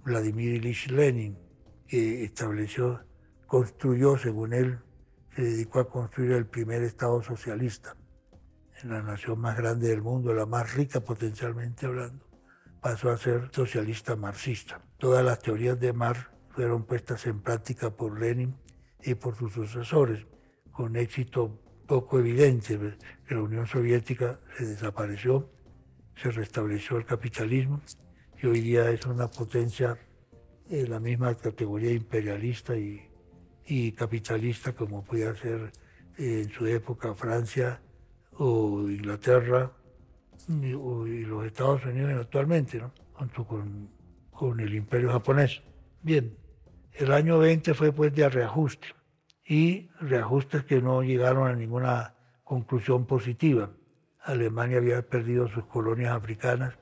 Vladimir 0.04 0.54
Ilich 0.54 0.90
Lenin, 0.90 1.38
que 1.87 2.25
estableció, 2.25 3.04
construyó, 3.47 4.18
según 4.18 4.52
él, 4.52 4.80
se 5.37 5.42
dedicó 5.42 5.78
a 5.78 5.88
construir 5.88 6.32
el 6.32 6.47
primer 6.47 6.82
Estado 6.82 7.23
socialista 7.23 7.97
en 8.82 8.90
la 8.90 9.02
nación 9.02 9.38
más 9.38 9.56
grande 9.56 9.88
del 9.88 10.02
mundo, 10.02 10.35
la 10.35 10.44
más 10.44 10.75
rica 10.75 11.00
potencialmente 11.00 11.87
hablando, 11.87 12.31
pasó 12.82 13.10
a 13.10 13.16
ser 13.16 13.48
socialista 13.52 14.16
marxista. 14.16 14.82
Todas 14.98 15.24
las 15.24 15.38
teorías 15.38 15.78
de 15.78 15.92
Marx 15.92 16.26
fueron 16.50 16.84
puestas 16.84 17.26
en 17.26 17.40
práctica 17.40 17.90
por 17.90 18.20
Lenin 18.20 18.56
y 19.00 19.14
por 19.14 19.36
sus 19.36 19.52
sucesores, 19.52 20.26
con 20.72 20.96
éxito 20.96 21.58
poco 21.86 22.18
evidente. 22.18 22.78
La 23.28 23.40
Unión 23.40 23.68
Soviética 23.68 24.40
se 24.58 24.66
desapareció, 24.66 25.48
se 26.16 26.32
restableció 26.32 26.96
el 26.96 27.04
capitalismo 27.04 27.80
y 28.42 28.46
hoy 28.48 28.60
día 28.60 28.90
es 28.90 29.06
una 29.06 29.30
potencia 29.30 29.96
en 30.68 30.90
la 30.90 30.98
misma 30.98 31.34
categoría 31.36 31.92
imperialista 31.92 32.76
y, 32.76 33.00
y 33.64 33.92
capitalista 33.92 34.72
como 34.72 35.04
podía 35.04 35.34
ser 35.36 35.70
en 36.18 36.50
su 36.50 36.66
época 36.66 37.14
Francia 37.14 37.80
o 38.32 38.88
Inglaterra 38.88 39.70
y, 40.49 41.25
los 41.25 41.46
Estados 41.46 41.84
Unidos 41.84 42.12
actualmente, 42.20 42.78
¿no? 42.78 42.92
junto 43.12 43.46
con, 43.46 43.88
con 44.30 44.61
el 44.61 44.75
imperio 44.75 45.12
japonés. 45.12 45.62
Bien, 46.02 46.37
el 46.94 47.12
año 47.12 47.38
20 47.38 47.75
fue 47.75 47.92
pues 47.92 48.14
de 48.14 48.28
reajuste 48.28 48.88
y 49.44 49.90
reajustes 50.00 50.64
que 50.64 50.80
no 50.80 51.02
llegaron 51.02 51.49
a 51.49 51.54
ninguna 51.54 52.14
conclusión 52.44 53.06
positiva. 53.06 53.70
Alemania 54.20 54.78
había 54.78 55.02
perdido 55.02 55.49
sus 55.49 55.64
colonias 55.66 56.12
africanas 56.12 56.75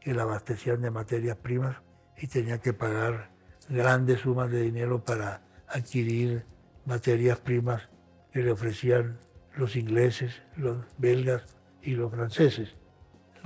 que 0.00 0.14
la 0.14 0.22
abastecían 0.22 0.80
de 0.80 0.90
materias 0.90 1.36
primas 1.36 1.76
y 2.16 2.26
tenía 2.26 2.58
que 2.58 2.72
pagar 2.72 3.30
grandes 3.68 4.20
sumas 4.20 4.50
de 4.50 4.62
dinero 4.62 5.04
para 5.04 5.42
adquirir 5.68 6.46
materias 6.86 7.38
primas 7.38 7.88
que 8.32 8.42
le 8.42 8.52
ofrecían 8.52 9.18
los 9.54 9.76
ingleses, 9.76 10.42
los 10.56 10.78
belgas 10.96 11.44
y 11.82 11.92
los 11.92 12.10
franceses. 12.10 12.77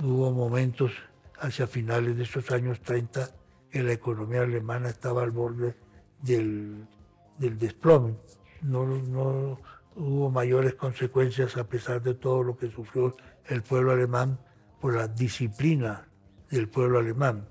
Hubo 0.05 0.31
momentos 0.31 0.91
hacia 1.39 1.65
finales 1.65 2.17
de 2.17 2.23
esos 2.23 2.51
años 2.51 2.81
30 2.81 3.29
que 3.71 3.81
la 3.81 3.93
economía 3.93 4.41
alemana 4.41 4.89
estaba 4.89 5.23
al 5.23 5.31
borde 5.31 5.77
del, 6.21 6.89
desplome. 7.37 8.17
No, 8.61 8.85
no 8.85 9.61
hubo 9.95 10.29
mayores 10.29 10.75
consecuencias 10.75 11.55
a 11.55 11.69
pesar 11.69 12.01
de 12.01 12.15
todo 12.15 12.43
lo 12.43 12.57
que 12.57 12.69
sufrió 12.69 13.15
el 13.45 13.63
pueblo 13.63 13.93
alemán 13.93 14.37
por 14.81 14.93
la 14.93 15.07
disciplina 15.07 16.05
del 16.51 16.67
pueblo 16.67 16.99
alemán. 16.99 17.47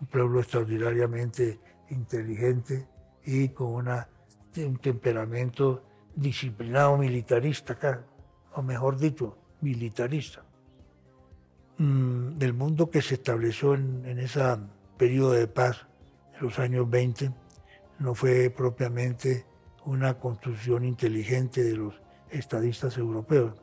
Un 0.00 0.06
pueblo 0.06 0.40
extraordinariamente 0.40 1.60
inteligente 1.90 2.88
y 3.22 3.50
con 3.50 3.66
una, 3.66 4.08
un 4.56 4.78
temperamento 4.78 5.84
disciplinado 6.16 6.96
militarista 6.96 7.76
o 8.54 8.62
mejor 8.62 8.96
dicho, 8.96 9.36
militarista. 9.60 10.42
Mm, 11.78 12.42
el 12.42 12.52
mundo 12.52 12.90
que 12.90 13.02
se 13.02 13.14
estableció 13.14 13.74
en, 13.74 14.18
ese 14.18 14.42
periodo 14.96 15.32
de 15.32 15.46
paz, 15.46 15.86
en 16.34 16.46
los 16.46 16.58
años 16.58 16.88
20, 16.88 17.32
no 17.98 18.14
fue 18.14 18.50
propiamente 18.50 19.46
una 19.84 20.18
construcción 20.18 20.84
inteligente 20.84 21.64
de 21.64 21.76
los 21.76 21.94
estadistas 22.30 22.96
europeos. 22.98 23.54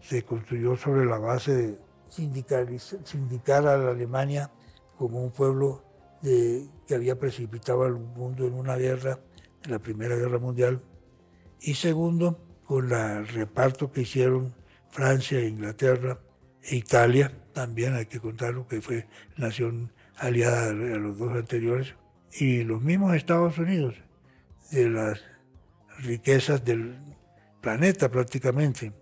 Se 0.00 0.22
construyó 0.22 0.76
sobre 0.76 1.06
la 1.06 1.18
base 1.18 1.54
de 1.54 1.78
sindicar 2.08 3.66
a 3.66 3.76
la 3.76 3.90
Alemania 3.90 4.50
como 4.96 5.22
un 5.22 5.30
pueblo 5.30 5.82
que 6.22 6.94
había 6.94 7.18
precipitado 7.18 7.82
al 7.82 7.94
mundo 7.94 8.46
en 8.46 8.54
una 8.54 8.76
guerra, 8.76 9.18
en 9.62 9.70
la 9.70 9.78
Primera 9.78 10.16
Guerra 10.16 10.38
Mundial, 10.38 10.80
y 11.60 11.74
segundo, 11.74 12.38
con 12.64 12.92
el 12.92 13.26
reparto 13.28 13.92
que 13.92 14.02
hicieron 14.02 14.54
Francia, 14.90 15.40
Inglaterra 15.40 16.18
e 16.18 16.33
Italia, 16.70 17.32
también 17.52 17.94
hay 17.94 18.06
que 18.06 18.20
contarlo 18.20 18.66
que 18.66 18.80
fue 18.80 19.06
nación 19.36 19.92
aliada 20.16 20.70
a 20.70 20.72
los 20.72 21.18
dos 21.18 21.32
anteriores, 21.36 21.94
y 22.32 22.64
los 22.64 22.82
mismos 22.82 23.14
Estados 23.14 23.58
Unidos, 23.58 23.94
de 24.70 24.88
las 24.88 25.22
riquezas 25.98 26.64
del 26.64 26.96
planeta 27.60 28.10
prácticamente. 28.10 28.92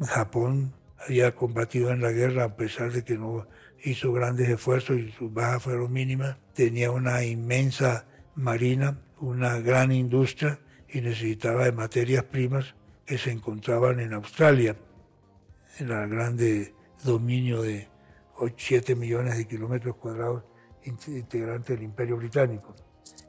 Japón 0.00 0.74
había 0.98 1.34
combatido 1.34 1.90
en 1.90 2.00
la 2.00 2.12
guerra 2.12 2.44
a 2.44 2.56
pesar 2.56 2.92
de 2.92 3.04
que 3.04 3.18
no 3.18 3.46
hizo 3.82 4.12
grandes 4.12 4.48
esfuerzos 4.48 4.98
y 4.98 5.10
sus 5.12 5.32
bajas 5.32 5.62
fueron 5.62 5.92
mínimas. 5.92 6.36
Tenía 6.54 6.90
una 6.90 7.24
inmensa 7.24 8.06
marina, 8.34 8.98
una 9.18 9.58
gran 9.58 9.92
industria 9.92 10.58
y 10.88 11.00
necesitaba 11.00 11.64
de 11.64 11.72
materias 11.72 12.24
primas 12.24 12.74
que 13.04 13.18
se 13.18 13.30
encontraban 13.30 14.00
en 14.00 14.12
Australia, 14.12 14.76
en 15.78 15.90
el 15.90 16.08
grande 16.08 16.74
dominio 17.04 17.62
de 17.62 17.88
7 18.56 18.94
millones 18.96 19.36
de 19.36 19.46
kilómetros 19.46 19.96
cuadrados 19.96 20.44
integrante 20.84 21.74
del 21.74 21.82
Imperio 21.82 22.16
Británico, 22.16 22.74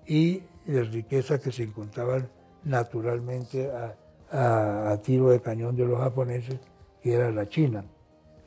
y 0.05 0.43
las 0.65 0.91
riquezas 0.91 1.39
que 1.39 1.51
se 1.51 1.63
encontraban 1.63 2.29
naturalmente 2.63 3.69
a, 3.71 4.99
tiro 5.03 5.29
de 5.29 5.41
cañón 5.41 5.75
de 5.75 5.86
los 5.86 5.99
japoneses, 5.99 6.60
que 7.01 7.13
era 7.13 7.31
la 7.31 7.47
China. 7.47 7.86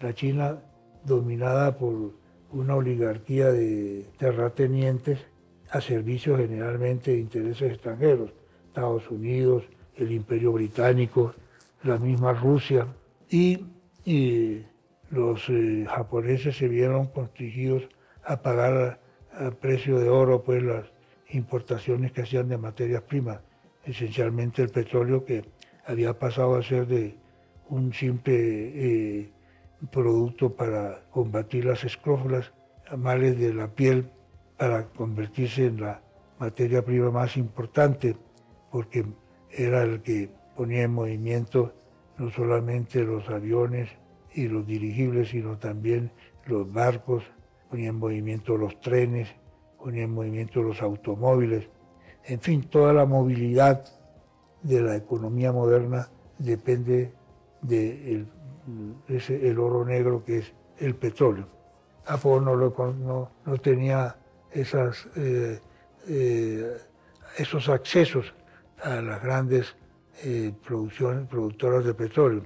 La 0.00 0.14
China 0.14 0.58
dominada 1.04 1.76
por 1.76 2.12
una 2.52 2.76
oligarquía 2.76 3.50
de 3.50 4.06
terratenientes 4.18 5.18
a 5.70 5.80
servicio 5.80 6.36
generalmente 6.36 7.12
de 7.12 7.18
intereses 7.18 7.72
extranjeros, 7.72 8.32
Estados 8.66 9.10
Unidos, 9.10 9.64
el 9.96 10.12
Imperio 10.12 10.52
Británico, 10.52 11.34
la 11.82 11.96
misma 11.96 12.32
Rusia, 12.32 12.86
y, 13.30 13.64
los 14.04 15.48
eh, 15.48 15.86
japoneses 15.88 16.56
se 16.56 16.68
vieron 16.68 17.06
constringidos 17.06 17.88
a 18.24 18.42
pagar 18.42 19.00
a 19.32 19.50
precio 19.50 19.98
de 19.98 20.08
oro 20.08 20.42
pues 20.42 20.62
las 20.62 20.86
importaciones 21.30 22.12
que 22.12 22.22
hacían 22.22 22.48
de 22.48 22.58
materias 22.58 23.02
primas, 23.02 23.40
esencialmente 23.84 24.62
el 24.62 24.70
petróleo 24.70 25.24
que 25.24 25.44
había 25.86 26.18
pasado 26.18 26.56
a 26.56 26.62
ser 26.62 26.86
de 26.86 27.16
un 27.68 27.92
simple 27.92 28.34
eh, 28.34 29.30
producto 29.90 30.54
para 30.54 31.02
combatir 31.10 31.64
las 31.64 31.84
escrófulas, 31.84 32.52
males 32.96 33.38
de 33.38 33.54
la 33.54 33.68
piel, 33.68 34.10
para 34.56 34.88
convertirse 34.88 35.66
en 35.66 35.80
la 35.80 36.02
materia 36.38 36.84
prima 36.84 37.10
más 37.10 37.36
importante, 37.36 38.16
porque 38.70 39.04
era 39.50 39.82
el 39.82 40.02
que 40.02 40.28
ponía 40.56 40.82
en 40.82 40.92
movimiento 40.92 41.72
no 42.20 42.30
solamente 42.30 43.02
los 43.02 43.26
aviones 43.30 43.88
y 44.34 44.46
los 44.46 44.66
dirigibles, 44.66 45.30
sino 45.30 45.56
también 45.56 46.12
los 46.44 46.70
barcos, 46.70 47.24
ponía 47.70 47.88
en 47.88 47.98
movimiento 47.98 48.58
los 48.58 48.78
trenes, 48.78 49.28
ponía 49.82 50.02
en 50.02 50.10
movimiento 50.10 50.62
los 50.62 50.82
automóviles, 50.82 51.70
en 52.24 52.38
fin, 52.40 52.64
toda 52.64 52.92
la 52.92 53.06
movilidad 53.06 53.86
de 54.62 54.82
la 54.82 54.96
economía 54.96 55.50
moderna 55.50 56.10
depende 56.38 57.10
de 57.62 58.26
el, 59.08 59.58
oro 59.58 59.86
negro 59.86 60.22
que 60.22 60.38
es 60.38 60.52
el 60.78 60.94
petróleo. 60.96 61.46
Japón 62.04 62.44
no, 62.44 62.54
no, 62.54 63.30
no 63.46 63.58
tenía 63.58 64.14
eh, 64.52 65.58
eh, 66.06 66.76
esos 67.38 67.68
accesos 67.70 68.34
a 68.82 69.00
las 69.00 69.22
grandes 69.22 69.74
eh, 70.22 70.52
producciones, 70.66 71.26
productoras 71.28 71.84
de 71.84 71.94
petróleo, 71.94 72.42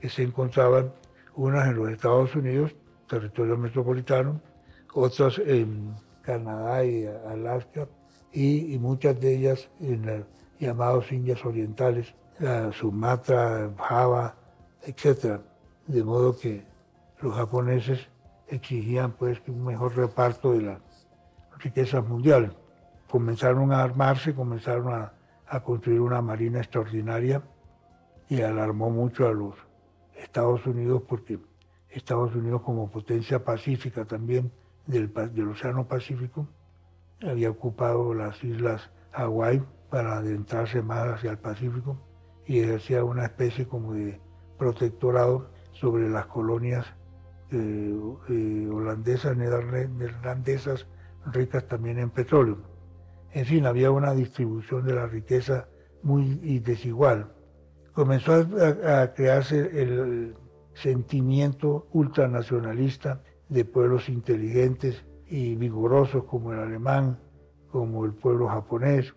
que 0.00 0.08
se 0.08 0.22
encontraban 0.22 0.92
unas 1.36 1.66
en 1.68 1.76
los 1.76 1.90
Estados 1.90 2.34
Unidos, 2.34 2.74
territorio 3.08 3.56
metropolitano, 3.56 4.40
otras 4.92 5.38
en 5.38 5.94
Canadá 6.22 6.84
y 6.84 7.06
Alaska, 7.06 7.88
y, 8.32 8.78
muchas 8.78 9.20
de 9.20 9.36
ellas 9.36 9.68
en 9.80 10.06
las 10.06 10.24
llamadas 10.58 11.10
Indias 11.12 11.44
Orientales, 11.44 12.14
Sumatra, 12.72 13.70
Java, 13.78 14.34
etc. 14.82 15.40
De 15.86 16.02
modo 16.02 16.36
que 16.36 16.64
los 17.20 17.34
japoneses 17.34 18.08
exigían 18.48 19.12
pues 19.12 19.40
un 19.46 19.64
mejor 19.64 19.96
reparto 19.96 20.52
de 20.52 20.62
las 20.62 20.80
riquezas 21.58 22.06
mundiales. 22.06 22.50
Comenzaron 23.08 23.72
a 23.72 23.82
armarse, 23.82 24.34
comenzaron 24.34 24.92
a, 24.92 25.12
a 25.46 25.60
construir 25.62 26.00
una 26.00 26.22
marina 26.22 26.58
extraordinaria 26.58 27.42
y 28.28 28.42
alarmó 28.42 28.90
mucho 28.90 29.28
a 29.28 29.32
los 29.32 29.54
Estados 30.16 30.66
Unidos 30.66 31.02
porque 31.08 31.38
Estados 31.90 32.34
Unidos 32.34 32.62
como 32.62 32.90
potencia 32.90 33.44
pacífica 33.44 34.04
también 34.04 34.52
del, 34.86 35.12
Océano 35.48 35.86
Pacífico, 35.86 36.48
había 37.22 37.50
ocupado 37.50 38.12
las 38.14 38.42
islas 38.42 38.90
Hawái 39.12 39.62
para 39.90 40.18
adentrarse 40.18 40.82
más 40.82 41.08
hacia 41.08 41.30
el 41.30 41.38
Pacífico 41.38 41.96
y 42.46 42.58
ejercía 42.60 43.04
una 43.04 43.24
especie 43.24 43.66
como 43.66 43.94
de 43.94 44.20
protectorado 44.58 45.50
sobre 45.72 46.08
las 46.08 46.26
colonias 46.26 46.86
eh, 47.50 47.96
eh, 48.28 48.68
holandesas, 48.72 49.36
neerlandesas, 49.36 50.86
ricas 51.32 51.66
también 51.68 51.98
en 51.98 52.10
petróleo. 52.10 52.73
En 53.34 53.44
fin, 53.46 53.66
había 53.66 53.90
una 53.90 54.14
distribución 54.14 54.86
de 54.86 54.94
la 54.94 55.08
riqueza 55.08 55.66
muy 56.04 56.60
desigual. 56.60 57.32
Comenzó 57.92 58.32
a, 58.32 59.02
a 59.02 59.12
crearse 59.12 59.82
el 59.82 60.36
sentimiento 60.74 61.88
ultranacionalista 61.92 63.22
de 63.48 63.64
pueblos 63.64 64.08
inteligentes 64.08 65.04
y 65.26 65.56
vigorosos 65.56 66.24
como 66.24 66.52
el 66.52 66.60
alemán, 66.60 67.18
como 67.72 68.04
el 68.04 68.14
pueblo 68.14 68.46
japonés, 68.46 69.14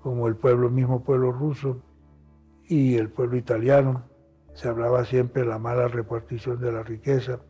como 0.00 0.28
el 0.28 0.36
pueblo 0.36 0.70
mismo 0.70 1.02
pueblo 1.02 1.32
ruso 1.32 1.82
y 2.68 2.94
el 2.94 3.10
pueblo 3.10 3.36
italiano. 3.36 4.04
Se 4.54 4.68
hablaba 4.68 5.04
siempre 5.04 5.42
de 5.42 5.48
la 5.48 5.58
mala 5.58 5.88
repartición 5.88 6.60
de 6.60 6.70
la 6.70 6.84
riqueza. 6.84 7.40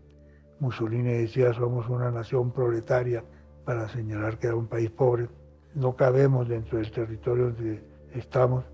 Mussolini 0.61 1.12
decía 1.12 1.52
somos 1.52 1.90
una 1.90 2.11
nación 2.11 2.52
proletaria 2.52 3.22
para 3.66 3.87
señalar 3.90 4.38
que 4.38 4.46
era 4.46 4.57
un 4.57 4.66
país 4.66 4.90
pobre. 4.90 5.29
No 5.77 5.95
cabemos 5.95 6.49
dentro 6.49 6.79
del 6.79 6.91
territorio 6.91 7.51
donde 7.51 7.85
estamos, 8.15 8.65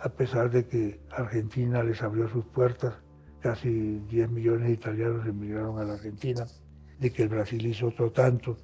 a 0.00 0.08
pesar 0.08 0.50
de 0.50 0.66
que 0.66 1.00
Argentina 1.12 1.80
les 1.84 2.02
abrió 2.02 2.28
sus 2.28 2.44
puertas. 2.44 2.94
Casi 3.38 4.00
10 4.00 4.30
millones 4.30 4.66
de 4.66 4.74
italianos 4.74 5.24
emigraron 5.28 5.78
a 5.78 5.84
la 5.84 5.92
Argentina, 5.92 6.44
de 6.98 7.12
que 7.12 7.22
el 7.22 7.28
Brasil 7.28 7.64
hizo 7.64 7.86
otro 7.86 8.10
tanto, 8.10 8.56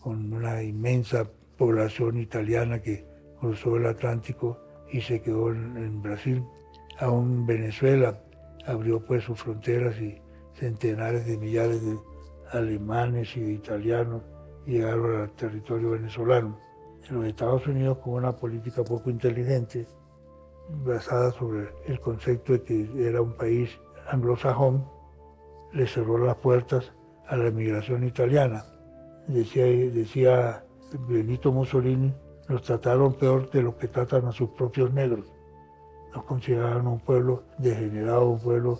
con 0.00 0.32
una 0.32 0.62
inmensa 0.62 1.28
población 1.58 2.16
italiana 2.18 2.80
que 2.80 3.04
cruzó 3.40 3.76
el 3.76 3.86
Atlántico 3.86 4.60
y 4.92 5.00
se 5.00 5.20
quedó 5.20 5.50
en, 5.50 6.00
Brasil. 6.00 6.44
Aún 7.00 7.44
Venezuela 7.44 8.22
abrió 8.66 9.04
pues 9.04 9.24
sus 9.24 9.42
fronteras 9.42 10.00
y 10.00 10.22
centenares 10.54 11.26
de 11.26 11.38
millares 11.38 11.84
de 11.84 11.98
alemanes 12.52 13.36
y 13.36 13.40
de 13.40 13.52
italianos 13.54 14.22
llegaron 14.64 15.22
al 15.22 15.32
territorio 15.32 15.90
venezolano. 15.90 16.65
Los 17.10 17.24
Estados 17.26 17.66
Unidos 17.66 17.98
con 17.98 18.14
una 18.14 18.34
política 18.34 18.82
poco 18.82 19.10
inteligente, 19.10 19.86
basada 20.84 21.30
sobre 21.32 21.68
el 21.86 22.00
concepto 22.00 22.52
de 22.52 22.62
que 22.62 23.08
era 23.08 23.22
un 23.22 23.34
país 23.34 23.70
anglosajón, 24.10 24.84
le 25.72 25.86
cerró 25.86 26.18
las 26.18 26.36
puertas 26.36 26.92
a 27.28 27.36
la 27.36 27.46
emigración 27.46 28.04
italiana. 28.04 28.64
Decía, 29.28 30.64
Benito 31.08 31.52
Mussolini, 31.52 32.12
nos 32.48 32.62
trataron 32.62 33.14
peor 33.14 33.50
de 33.50 33.62
lo 33.62 33.76
que 33.76 33.88
tratan 33.88 34.26
a 34.26 34.32
sus 34.32 34.50
propios 34.50 34.92
negros. 34.92 35.26
Nos 36.14 36.24
consideraban 36.24 36.86
un 36.86 37.00
pueblo 37.00 37.44
degenerado, 37.58 38.30
un 38.30 38.40
pueblo 38.40 38.78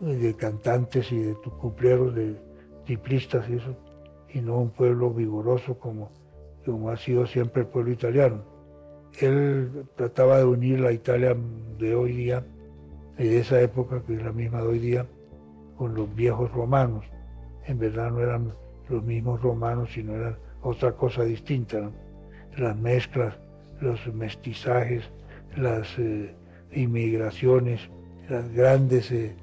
de 0.00 0.34
cantantes 0.34 1.12
y 1.12 1.18
de 1.18 1.34
cupleros, 1.34 2.14
de 2.14 2.40
ciplistas 2.86 3.48
y 3.48 3.56
eso, 3.56 3.76
y 4.32 4.40
no 4.40 4.58
un 4.58 4.70
pueblo 4.70 5.10
vigoroso 5.10 5.78
como, 5.78 6.10
como 6.64 6.90
ha 6.90 6.96
sido 6.96 7.26
siempre 7.26 7.62
el 7.62 7.68
pueblo 7.68 7.92
italiano. 7.92 8.42
Él 9.20 9.86
trataba 9.96 10.38
de 10.38 10.44
unir 10.44 10.80
la 10.80 10.92
Italia 10.92 11.36
de 11.78 11.94
hoy 11.94 12.12
día 12.12 12.44
y 13.18 13.24
de 13.24 13.40
esa 13.40 13.60
época, 13.60 14.02
que 14.06 14.14
es 14.14 14.22
la 14.22 14.32
misma 14.32 14.62
de 14.62 14.68
hoy 14.68 14.78
día, 14.78 15.06
con 15.76 15.94
los 15.94 16.14
viejos 16.14 16.50
romanos. 16.52 17.04
En 17.66 17.78
verdad 17.78 18.10
no 18.10 18.20
eran 18.20 18.54
los 18.88 19.02
mismos 19.02 19.42
romanos, 19.42 19.90
sino 19.92 20.14
eran 20.14 20.36
otra 20.62 20.92
cosa 20.92 21.24
distinta 21.24 21.90
las 22.56 22.76
mezclas, 22.76 23.34
los 23.80 24.06
mestizajes, 24.14 25.04
las 25.56 25.98
eh, 25.98 26.34
inmigraciones, 26.72 27.80
los 28.28 28.50
grandes 28.52 29.10
eh, 29.12 29.34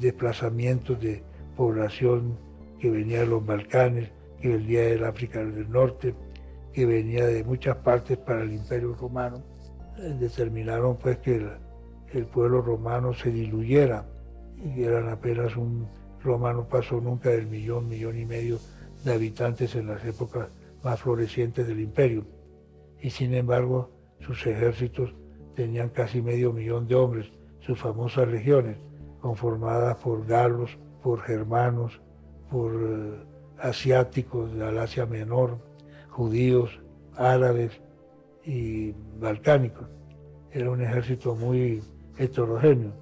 desplazamientos 0.00 1.00
de 1.00 1.22
población 1.56 2.38
que 2.78 2.90
venía 2.90 3.20
de 3.20 3.26
los 3.26 3.44
Balcanes, 3.44 4.10
que 4.40 4.48
venía 4.48 4.82
del 4.82 5.04
África 5.04 5.44
del 5.44 5.70
Norte, 5.70 6.14
que 6.72 6.86
venía 6.86 7.26
de 7.26 7.44
muchas 7.44 7.76
partes 7.76 8.18
para 8.18 8.42
el 8.42 8.52
Imperio 8.52 8.94
Romano, 8.94 9.42
eh, 9.98 10.16
determinaron 10.18 10.96
pues 10.96 11.18
que 11.18 11.36
el, 12.12 12.26
pueblo 12.26 12.62
romano 12.62 13.12
se 13.14 13.30
diluyera. 13.30 14.06
Y 14.56 14.82
eran 14.82 15.08
apenas 15.08 15.56
un 15.56 15.86
romano 16.22 16.66
pasó 16.68 17.00
nunca 17.00 17.30
del 17.30 17.46
millón, 17.46 17.88
millón 17.88 18.18
y 18.18 18.24
medio 18.24 18.58
de 19.04 19.14
habitantes 19.14 19.74
en 19.76 19.86
las 19.86 20.04
épocas 20.04 20.48
más 20.82 21.00
florecientes 21.00 21.66
del 21.66 21.80
imperio. 21.80 22.24
Y 23.00 23.10
sin 23.10 23.34
embargo 23.34 23.90
sus 24.20 24.46
ejércitos 24.46 25.14
tenían 25.54 25.88
casi 25.90 26.22
medio 26.22 26.52
millón 26.52 26.86
de 26.86 26.94
hombres, 26.94 27.30
sus 27.60 27.78
famosas 27.78 28.28
legiones, 28.28 28.76
conformadas 29.20 29.96
por 29.96 30.26
galos, 30.26 30.76
por 31.02 31.20
germanos, 31.20 32.00
por 32.50 32.72
eh, 32.74 33.14
asiáticos 33.58 34.54
de 34.54 34.80
Asia 34.80 35.06
Menor, 35.06 35.58
judíos, 36.18 36.80
árabes 37.16 37.80
y 38.44 38.90
balcánicos. 39.20 39.86
Era 40.50 40.68
un 40.68 40.82
ejército 40.82 41.36
muy 41.36 41.80
heterogéneo, 42.18 42.92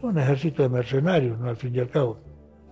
un 0.00 0.18
ejército 0.18 0.62
de 0.62 0.70
mercenarios, 0.70 1.38
¿no? 1.38 1.50
al 1.50 1.56
fin 1.56 1.74
y 1.74 1.80
al 1.80 1.90
cabo. 1.90 2.20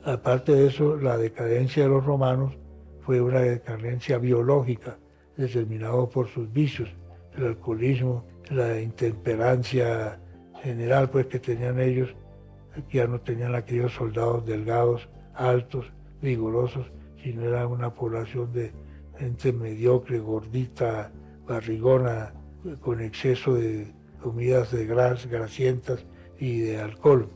Aparte 0.02 0.54
de 0.54 0.68
eso, 0.68 0.96
la 0.96 1.18
decadencia 1.18 1.82
de 1.82 1.90
los 1.90 2.06
romanos 2.06 2.56
fue 3.00 3.20
una 3.20 3.40
decadencia 3.40 4.16
biológica, 4.16 4.96
determinado 5.36 6.08
por 6.08 6.26
sus 6.28 6.50
vicios, 6.50 6.88
el 7.36 7.48
alcoholismo, 7.48 8.24
la 8.50 8.80
intemperancia 8.80 10.18
general 10.62 11.10
pues 11.10 11.26
que 11.26 11.38
tenían 11.38 11.78
ellos, 11.78 12.16
ya 12.90 13.06
no 13.06 13.20
tenían 13.20 13.54
aquellos 13.54 13.92
soldados 13.92 14.46
delgados, 14.46 15.10
altos, 15.34 15.92
vigorosos, 16.22 16.90
sino 17.22 17.44
era 17.44 17.66
una 17.66 17.92
población 17.92 18.50
de 18.54 18.72
gente 19.22 19.52
mediocre, 19.52 20.18
gordita, 20.18 21.12
barrigona, 21.46 22.32
con 22.80 23.00
exceso 23.00 23.54
de 23.54 23.94
comidas 24.20 24.72
de 24.72 24.84
gras, 24.84 25.26
grasientas 25.26 26.04
y 26.40 26.62
de 26.62 26.80
alcohol. 26.80 27.28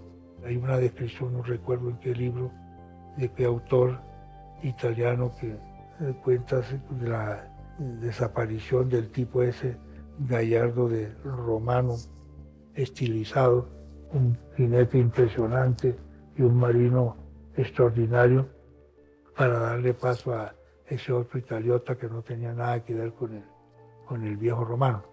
Hay 0.45 0.57
una 0.57 0.79
descripción, 0.79 1.35
no 1.35 1.43
recuerdo 1.45 1.91
en 1.91 1.99
qué 1.99 2.13
libro, 2.13 2.51
de 3.17 3.29
qué 3.31 3.45
autor 3.45 4.01
italiano 4.65 5.31
que 5.41 5.51
eh, 5.51 6.15
cuenta 6.25 6.61
de 6.61 7.09
la 7.09 7.49
desaparición 8.01 8.89
del 8.89 9.09
tipo 9.13 9.43
ese 9.43 9.77
gallardo 10.19 10.89
de 10.89 11.15
romano 11.23 11.95
estilizado, 12.75 13.69
un 14.13 14.37
jinete 14.57 14.99
impresionante 14.99 15.95
y 16.37 16.43
un 16.43 16.57
marino 16.57 17.17
extraordinario 17.57 18.49
para 19.37 19.61
darle 19.61 19.95
paso 19.95 20.35
a 20.35 20.53
ese 20.89 21.13
otro 21.13 21.39
italiota 21.39 21.97
que 21.97 22.09
no 22.09 22.23
tenía 22.23 22.53
nada 22.53 22.85
que 22.85 22.95
ver 22.95 23.13
con 23.13 23.35
el, 23.35 23.45
con 24.07 24.25
el 24.25 24.37
viejo 24.37 24.65
romano. 24.65 25.05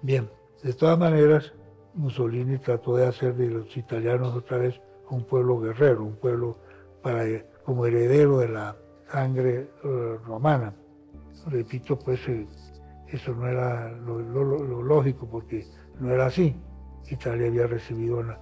Bien, 0.00 0.28
de 0.62 0.72
todas 0.72 0.98
maneras, 0.98 1.52
Mussolini 1.94 2.58
trató 2.58 2.96
de 2.96 3.06
hacer 3.06 3.34
de 3.34 3.48
los 3.48 3.76
italianos 3.76 4.34
otra 4.34 4.58
vez 4.58 4.80
un 5.10 5.24
pueblo 5.24 5.60
guerrero, 5.60 6.04
un 6.04 6.16
pueblo 6.16 6.58
para, 7.02 7.24
como 7.64 7.86
heredero 7.86 8.38
de 8.38 8.48
la 8.48 8.76
sangre 9.10 9.68
eh, 9.84 10.18
romana 10.24 10.74
repito, 11.46 11.98
pues 11.98 12.26
eh, 12.28 12.46
eso 13.08 13.34
no 13.34 13.48
era 13.48 13.90
lo, 13.90 14.82
lógico 14.82 15.28
porque 15.28 15.64
no 16.00 16.12
era 16.12 16.26
así. 16.26 16.54
Italia 17.10 17.48
había 17.48 17.66
recibido 17.66 18.18
una 18.18 18.38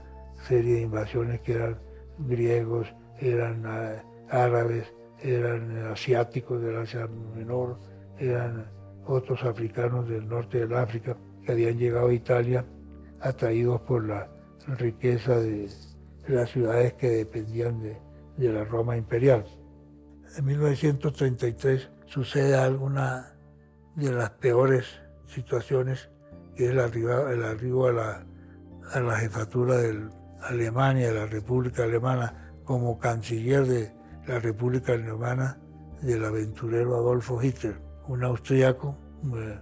serie 0.46 0.74
de 0.74 0.80
invasiones 0.82 1.40
que 1.40 1.54
eran 1.54 1.78
griegos, 2.18 2.92
eran 3.18 3.64
ah, 3.66 4.02
árabes, 4.28 4.92
eran 5.22 5.86
asiáticos 5.86 6.60
del 6.62 6.76
Asia 6.76 7.08
Menor, 7.34 7.78
eran 8.18 8.70
otros 9.06 9.42
africanos 9.44 10.08
del 10.08 10.28
norte 10.28 10.58
del 10.58 10.74
África 10.74 11.16
que 11.44 11.52
habían 11.52 11.78
llegado 11.78 12.08
a 12.08 12.12
Italia 12.12 12.64
atraídos 13.20 13.80
por 13.82 14.06
la 14.06 14.28
riqueza 14.78 15.38
de 15.38 15.68
las 16.28 16.50
ciudades 16.50 16.94
que 16.94 17.10
dependían 17.10 17.80
de, 17.82 17.96
de 18.36 18.52
la 18.52 18.64
Roma 18.64 18.96
imperial. 18.96 19.44
En 20.36 20.44
1933 20.44 21.90
sucede 22.06 22.54
alguna 22.54 23.34
de 23.96 24.12
las 24.12 24.30
peores 24.30 25.00
situaciones, 25.26 26.10
que 26.54 26.66
es 26.66 26.70
el 26.70 26.80
arribo, 26.80 27.28
el 27.28 27.44
arribo 27.44 27.86
a, 27.88 27.92
la, 27.92 28.26
a 28.92 29.00
la 29.00 29.16
jefatura 29.16 29.76
de 29.76 30.08
Alemania, 30.42 31.08
de 31.08 31.14
la 31.14 31.26
República 31.26 31.84
Alemana, 31.84 32.52
como 32.64 32.98
canciller 32.98 33.66
de 33.66 33.92
la 34.30 34.38
República 34.38 34.92
Alemana 34.92 35.58
del 36.02 36.24
aventurero 36.24 36.94
Adolfo 36.94 37.42
Hitler, 37.42 37.80
un 38.06 38.22
austríaco, 38.22 38.96
eh, 39.24 39.58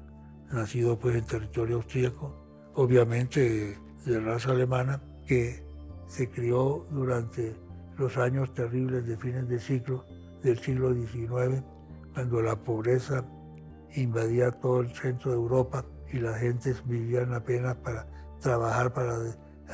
nacido 0.53 0.99
pues 0.99 1.17
en 1.17 1.25
territorio 1.25 1.77
austríaco, 1.77 2.71
obviamente 2.75 3.79
de 4.05 4.21
raza 4.21 4.51
alemana, 4.51 5.01
que 5.27 5.65
se 6.07 6.29
crió 6.29 6.87
durante 6.91 7.57
los 7.97 8.19
años 8.19 8.53
terribles 8.53 9.07
de 9.07 9.17
fines 9.17 9.49
de 9.49 9.59
siglo, 9.59 10.05
del 10.43 10.59
siglo 10.59 10.93
XIX 10.93 11.65
cuando 12.13 12.43
la 12.43 12.57
pobreza 12.57 13.25
invadía 13.95 14.51
todo 14.51 14.81
el 14.81 14.95
centro 14.95 15.31
de 15.31 15.39
Europa 15.39 15.87
y 16.13 16.19
las 16.19 16.41
gentes 16.41 16.87
vivían 16.87 17.33
apenas 17.33 17.75
para 17.77 18.07
trabajar, 18.41 18.93
para 18.93 19.17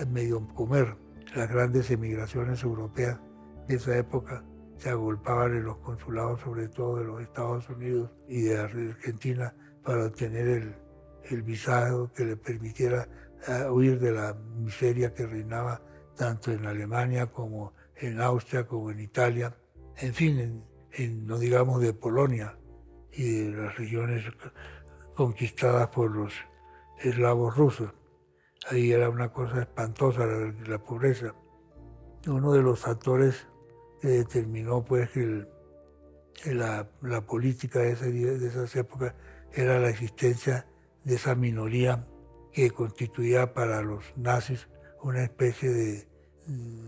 medio 0.09 0.47
comer. 0.55 0.97
Las 1.35 1.51
grandes 1.51 1.91
emigraciones 1.91 2.63
europeas 2.63 3.19
de 3.67 3.75
esa 3.75 3.97
época 3.99 4.45
se 4.79 4.91
agolpaban 4.91 5.57
en 5.57 5.65
los 5.65 5.79
consulados, 5.79 6.41
sobre 6.41 6.69
todo 6.69 6.97
de 6.97 7.05
los 7.05 7.23
Estados 7.23 7.69
Unidos 7.69 8.11
y 8.29 8.43
de 8.43 8.59
Argentina, 8.59 9.55
para 9.83 10.07
obtener 10.07 10.49
el, 10.49 10.75
el 11.31 11.43
visado 11.43 12.13
que 12.13 12.25
le 12.25 12.37
permitiera 12.37 13.09
eh, 13.47 13.69
huir 13.71 13.99
de 14.01 14.13
la 14.13 14.35
miseria 14.35 15.13
que 15.13 15.27
reinaba 15.27 15.81
tanto 16.17 16.51
en 16.53 16.67
Alemania 16.67 17.27
como 17.27 17.75
en 17.97 18.21
Austria, 18.21 18.67
como 18.67 18.91
en 18.91 19.01
Italia, 19.01 19.55
en 19.97 20.15
fin, 20.15 20.65
no 21.27 21.39
digamos 21.39 21.81
de 21.81 21.93
Polonia 21.93 22.59
y 23.13 23.51
de 23.51 23.57
las 23.57 23.77
regiones 23.77 24.25
conquistadas 25.15 25.89
por 25.89 26.11
los 26.11 26.35
eslavos 27.01 27.57
rusos. 27.57 27.93
Ahí 28.71 28.93
era 28.93 29.09
una 29.11 29.33
cosa 29.33 29.61
espantosa 29.61 30.27
la, 30.67 30.79
pobreza. 30.79 31.35
Uno 32.27 32.53
de 32.53 32.63
los 32.63 32.81
factores 32.81 33.47
que 34.05 34.11
determinó 34.11 34.85
pues 34.85 35.09
que, 35.09 35.47
la, 36.53 36.87
política 37.27 37.79
de, 37.79 37.95
de 37.95 38.47
esas 38.47 38.77
épocas 38.77 39.15
era 39.51 39.81
la 39.81 39.89
existencia 39.89 40.67
de 41.05 41.15
esa 41.15 41.35
minoría 41.35 42.07
que 42.53 42.71
constituía 42.71 43.55
para 43.55 43.81
los 43.81 44.05
nazis 44.15 44.69
una 45.01 45.23
especie 45.23 45.71
de, 45.71 46.09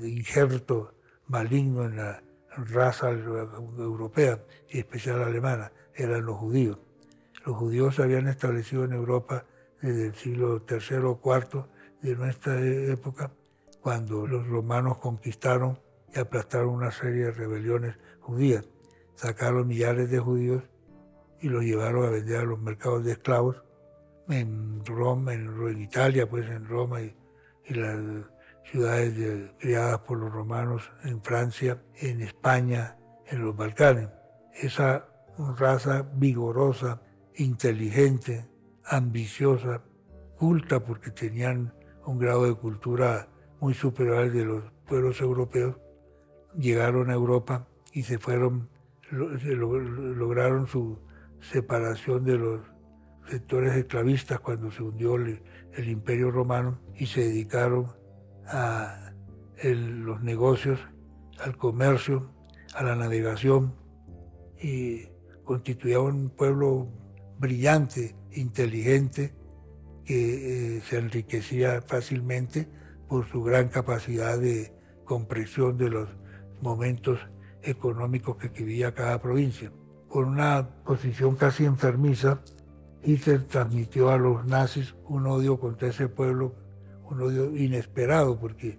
injerto 0.07 0.93
maligno 1.27 1.87
en 1.87 1.97
la 1.97 2.23
raza 2.55 3.09
europea 3.09 4.45
y 4.69 4.81
especial 4.81 5.23
alemana, 5.23 5.73
eran 5.95 6.27
los 6.27 6.37
judíos. 6.37 6.79
Los 7.47 7.57
judíos 7.57 7.95
se 7.95 8.03
habían 8.03 8.29
establecido 8.29 8.85
en 8.85 8.93
Europa 8.93 9.47
desde 9.81 10.09
el 10.09 10.15
siglo 10.15 10.63
III 10.69 10.97
o 10.99 11.21
IV 11.25 11.65
de 12.03 12.15
nuestra 12.15 12.61
época, 12.61 13.31
cuando 13.81 14.27
los 14.27 14.47
romanos 14.47 14.99
conquistaron 14.99 15.79
y 16.14 16.19
aplastaron 16.19 16.69
una 16.69 16.90
serie 16.90 17.27
de 17.27 17.33
rebeliones 17.33 17.97
judías. 18.21 18.64
Sacaron 19.14 19.66
millares 19.66 20.11
de 20.11 20.19
judíos 20.19 20.62
y 21.40 21.49
los 21.49 21.64
llevaron 21.64 22.07
a 22.07 22.11
vender 22.11 22.40
a 22.40 22.45
los 22.45 22.61
mercados 22.61 23.05
de 23.05 23.12
esclavos 23.12 23.62
en 24.29 24.85
Roma, 24.85 25.35
en, 25.35 25.81
Italia, 25.81 26.29
pues 26.29 26.49
en 26.51 26.66
Roma 26.66 27.01
y, 27.03 27.14
las 27.69 27.99
ciudades 28.64 29.51
criadas 29.59 30.01
por 30.01 30.19
los 30.19 30.33
romanos 30.33 30.90
en 31.05 31.23
Francia, 31.23 31.83
en 31.97 32.21
España, 32.21 32.97
en 33.27 33.42
los 33.42 33.57
Balcanes. 33.57 34.09
Esa 34.55 35.09
raza 35.57 36.07
vigorosa, 36.14 37.01
inteligente, 37.35 38.49
ambiciosa, 38.85 39.83
culta 40.37 40.81
porque 40.85 41.11
tenían 41.11 41.75
un 42.05 42.19
grado 42.19 42.45
de 42.45 42.55
cultura 42.55 43.29
muy 43.61 43.75
superior 43.75 44.19
al 44.19 44.33
de 44.33 44.45
los 44.45 44.64
pueblos 44.87 45.21
europeos, 45.21 45.77
llegaron 46.59 47.11
a 47.11 47.15
Europa 47.15 47.69
y 47.93 48.03
se 48.03 48.19
fueron, 48.19 48.69
lograron 49.11 50.67
su 50.67 50.99
separación 51.41 52.25
de 52.25 52.39
los 52.39 52.61
sectores 53.29 53.75
esclavistas 53.75 54.41
cuando 54.41 54.71
se 54.71 54.83
hundió 54.83 55.17
el, 55.17 55.41
imperio 55.89 56.31
romano 56.31 56.81
y 56.95 57.07
se 57.07 57.21
dedicaron 57.21 57.89
a 58.47 59.13
los 59.63 60.23
negocios, 60.23 60.81
al 61.39 61.57
comercio, 61.57 62.33
a 62.75 62.83
la 62.83 62.97
navegación 62.97 63.75
y 64.61 65.09
constituían 65.45 66.03
un 66.03 66.31
pueblo 66.31 66.89
brillante, 67.39 68.17
inteligente, 68.33 69.35
que 70.05 70.77
eh, 70.77 70.81
se 70.83 70.99
enriquecía 70.99 71.83
fácilmente 71.83 72.69
por 73.09 73.29
su 73.29 73.43
gran 73.43 73.69
capacidad 73.69 74.39
de 74.39 74.73
comprensión 75.05 75.77
de 75.77 75.91
los 75.91 76.09
momentos 76.61 77.19
económicos 77.62 78.37
que 78.37 78.49
vivía 78.49 78.95
cada 78.95 79.21
provincia. 79.21 79.73
Con 80.09 80.29
una 80.29 80.69
posición 80.85 81.37
casi 81.37 81.64
enfermiza, 81.64 82.40
Hitler 83.03 83.45
transmitió 83.45 84.11
a 84.11 84.19
los 84.19 84.45
nazis 84.47 84.95
un 85.09 85.27
odio 85.27 85.59
contra 85.59 85.88
ese 85.88 86.09
pueblo, 86.09 86.55
un 87.09 87.23
odio 87.23 87.57
inesperado, 87.57 88.38
porque 88.38 88.79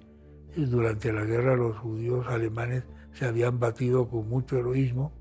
durante 0.55 1.13
la 1.13 1.23
guerra 1.23 1.55
los 1.55 1.77
judíos 1.77 2.25
alemanes 2.27 2.83
se 3.13 3.25
habían 3.25 3.59
batido 3.59 4.09
con 4.09 4.27
mucho 4.27 4.57
heroísmo 4.57 5.13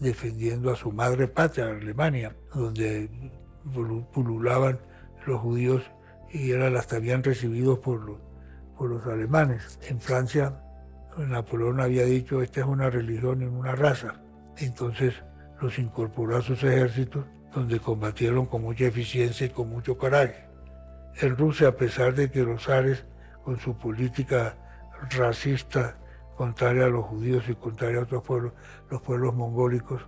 defendiendo 0.00 0.70
a 0.70 0.76
su 0.76 0.92
madre 0.92 1.28
patria, 1.28 1.66
Alemania, 1.66 2.34
donde 2.54 3.10
pululaban 4.12 4.80
los 5.26 5.40
judíos 5.40 5.82
y 6.32 6.52
eran 6.52 6.76
hasta 6.76 6.96
habían 6.96 7.22
recibidos 7.22 7.78
por 7.80 8.00
los, 8.00 8.18
por 8.76 8.90
los 8.90 9.06
alemanes. 9.06 9.78
En 9.88 10.00
Francia, 10.00 10.62
Napoleón 11.28 11.80
había 11.80 12.04
dicho, 12.04 12.42
esta 12.42 12.60
es 12.60 12.66
una 12.66 12.90
religión 12.90 13.42
y 13.42 13.46
una 13.46 13.74
raza. 13.74 14.20
Entonces 14.56 15.14
los 15.60 15.78
incorporó 15.78 16.36
a 16.36 16.42
sus 16.42 16.62
ejércitos 16.62 17.26
donde 17.54 17.80
combatieron 17.80 18.46
con 18.46 18.62
mucha 18.62 18.86
eficiencia 18.86 19.46
y 19.46 19.50
con 19.50 19.68
mucho 19.68 19.98
coraje. 19.98 20.46
En 21.20 21.36
Rusia, 21.36 21.68
a 21.68 21.76
pesar 21.76 22.14
de 22.14 22.30
que 22.30 22.44
los 22.44 22.64
zares, 22.64 23.04
con 23.44 23.58
su 23.58 23.76
política 23.76 24.56
racista 25.10 25.98
contraria 26.36 26.86
a 26.86 26.88
los 26.88 27.04
judíos 27.06 27.44
y 27.48 27.54
contraria 27.54 28.00
a 28.00 28.04
otros 28.04 28.22
pueblos, 28.22 28.52
los 28.90 29.02
pueblos 29.02 29.34
mongólicos 29.34 30.02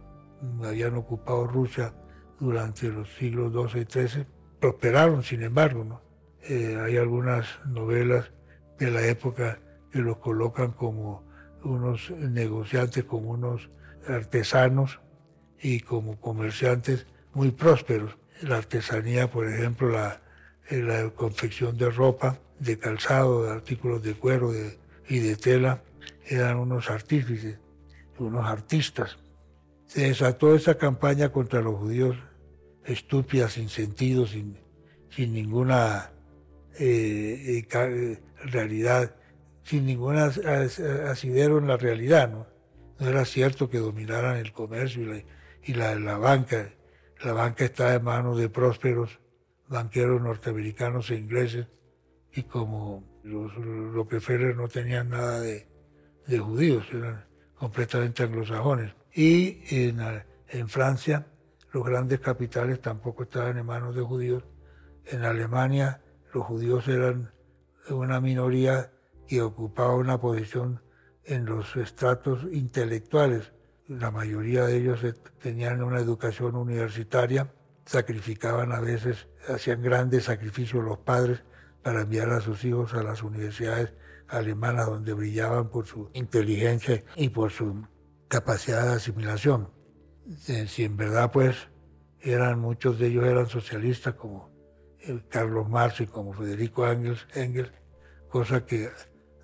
habían 0.62 0.94
ocupado 0.94 1.46
Rusia 1.46 1.92
durante 2.38 2.88
los 2.88 3.08
siglos 3.14 3.52
XII 3.52 3.82
y 3.82 3.84
XIII, 3.84 4.26
prosperaron, 4.60 5.22
sin 5.22 5.42
embargo. 5.42 5.84
¿no? 5.84 6.00
Eh, 6.42 6.78
hay 6.80 6.96
algunas 6.96 7.46
novelas 7.66 8.32
de 8.78 8.90
la 8.90 9.06
época 9.06 9.58
que 9.92 10.00
los 10.00 10.18
colocan 10.18 10.72
como 10.72 11.24
unos 11.62 12.10
negociantes, 12.10 13.04
como 13.04 13.30
unos 13.30 13.70
artesanos 14.08 15.00
y 15.60 15.80
como 15.80 16.20
comerciantes 16.20 17.06
muy 17.34 17.50
prósperos. 17.50 18.16
La 18.40 18.56
artesanía, 18.56 19.30
por 19.30 19.48
ejemplo, 19.48 19.88
la, 19.88 20.22
eh, 20.68 20.82
la 20.82 21.10
confección 21.10 21.76
de 21.76 21.90
ropa, 21.90 22.40
de 22.58 22.78
calzado, 22.78 23.44
de 23.44 23.52
artículos 23.52 24.02
de 24.02 24.14
cuero 24.14 24.52
y 25.08 25.18
de 25.18 25.36
tela, 25.36 25.82
eran 26.26 26.58
unos 26.58 26.90
artífices, 26.90 27.58
unos 28.18 28.46
artistas. 28.46 29.18
Se 29.86 30.08
desató 30.08 30.54
esa 30.54 30.76
campaña 30.76 31.30
contra 31.30 31.60
los 31.60 31.76
judíos 31.76 32.16
estúpida, 32.84 33.48
sin 33.48 33.68
sentido, 33.68 34.26
sin, 34.26 34.58
sin 35.10 35.32
ninguna 35.32 36.10
eh, 36.78 37.64
eh, 37.72 38.18
realidad, 38.44 39.14
sin 39.62 39.86
ningún 39.86 40.16
asidero 40.16 41.58
en 41.58 41.68
la 41.68 41.76
realidad. 41.76 42.30
¿no? 42.30 42.46
no 42.98 43.08
era 43.08 43.24
cierto 43.24 43.68
que 43.68 43.78
dominaran 43.78 44.36
el 44.36 44.52
comercio 44.52 45.02
y 45.02 45.06
la, 45.06 45.94
y 45.94 45.98
la, 45.98 46.18
banca 46.18 46.72
la 47.22 47.32
banca 47.32 47.64
está 47.64 47.94
en 47.94 48.04
manos 48.04 48.38
de 48.38 48.48
prósperos 48.48 49.20
banqueros 49.68 50.20
norteamericanos 50.20 51.10
e 51.10 51.16
ingleses 51.16 51.66
y 52.32 52.42
como 52.42 53.04
los 53.22 53.54
Rockefeller 53.54 54.56
no 54.56 54.68
tenían 54.68 55.10
nada 55.10 55.40
de, 55.40 55.66
judíos, 56.38 56.86
eran 56.92 57.24
completamente 57.54 58.22
anglosajones. 58.22 58.94
Y 59.14 59.60
en 59.68 60.68
Francia 60.68 61.26
los 61.72 61.84
grandes 61.84 62.20
capitales 62.20 62.80
tampoco 62.80 63.22
estaban 63.24 63.58
en 63.58 63.66
manos 63.66 63.94
de 63.94 64.02
judíos. 64.02 64.44
En 65.06 65.24
Alemania 65.24 66.00
los 66.32 66.44
judíos 66.44 66.88
eran 66.88 67.32
una 67.88 68.20
minoría 68.20 68.90
que 69.26 69.42
ocupaba 69.42 69.94
una 69.96 70.20
posición 70.20 70.82
en 71.24 71.44
los 71.46 71.76
estratos 71.76 72.46
intelectuales 72.52 73.52
la 73.98 74.10
mayoría 74.10 74.64
de 74.64 74.76
ellos 74.76 75.00
tenían 75.40 75.82
una 75.82 76.00
educación 76.00 76.56
universitaria, 76.56 77.52
sacrificaban 77.84 78.72
a 78.72 78.80
veces, 78.80 79.28
hacían 79.48 79.82
grandes 79.82 80.24
sacrificios 80.24 80.84
los 80.84 80.98
padres 80.98 81.42
para 81.82 82.02
enviar 82.02 82.30
a 82.30 82.40
sus 82.40 82.64
hijos 82.64 82.94
a 82.94 83.02
las 83.02 83.22
universidades 83.22 83.92
alemanas 84.28 84.86
donde 84.86 85.12
brillaban 85.12 85.68
por 85.68 85.86
su 85.86 86.10
inteligencia 86.14 87.02
y 87.16 87.28
por 87.28 87.50
su 87.50 87.86
capacidad 88.28 88.86
de 88.86 88.94
asimilación. 88.94 89.68
Eh, 90.48 90.66
si 90.68 90.84
en 90.84 90.96
verdad 90.96 91.32
pues 91.32 91.68
eran 92.20 92.60
muchos 92.60 92.98
de 92.98 93.08
ellos 93.08 93.24
eran 93.24 93.48
socialistas 93.48 94.14
como 94.14 94.50
Carlos 95.28 95.68
Marx 95.68 96.00
y 96.00 96.06
como 96.06 96.32
Federico 96.32 96.86
Engels, 96.86 97.26
Engels, 97.34 97.72
cosa 98.28 98.64
que 98.64 98.88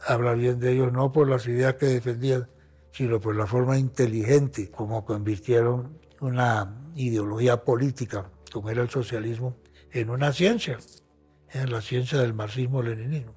habla 0.07 0.35
bien 0.35 0.59
de 0.59 0.73
ellos 0.73 0.93
no 0.93 1.13
por 1.13 1.29
las 1.29 1.47
ideas 1.47 1.75
que 1.75 1.87
defendían, 1.87 2.49
sino 2.93 3.21
por 3.21 3.37
la 3.37 3.47
forma 3.47 3.79
inteligente 3.79 4.71
como 4.71 5.05
convirtieron 5.05 5.99
una 6.21 6.91
ideología 6.95 7.65
política, 7.65 8.31
como 8.53 8.71
era 8.71 8.83
el 8.83 8.91
socialismo, 8.91 9.57
en 9.93 10.11
una 10.11 10.33
ciencia, 10.33 10.79
en 11.51 11.71
la 11.71 11.81
ciencia 11.81 12.19
del 12.19 12.35
marxismo-leninismo. 12.35 13.35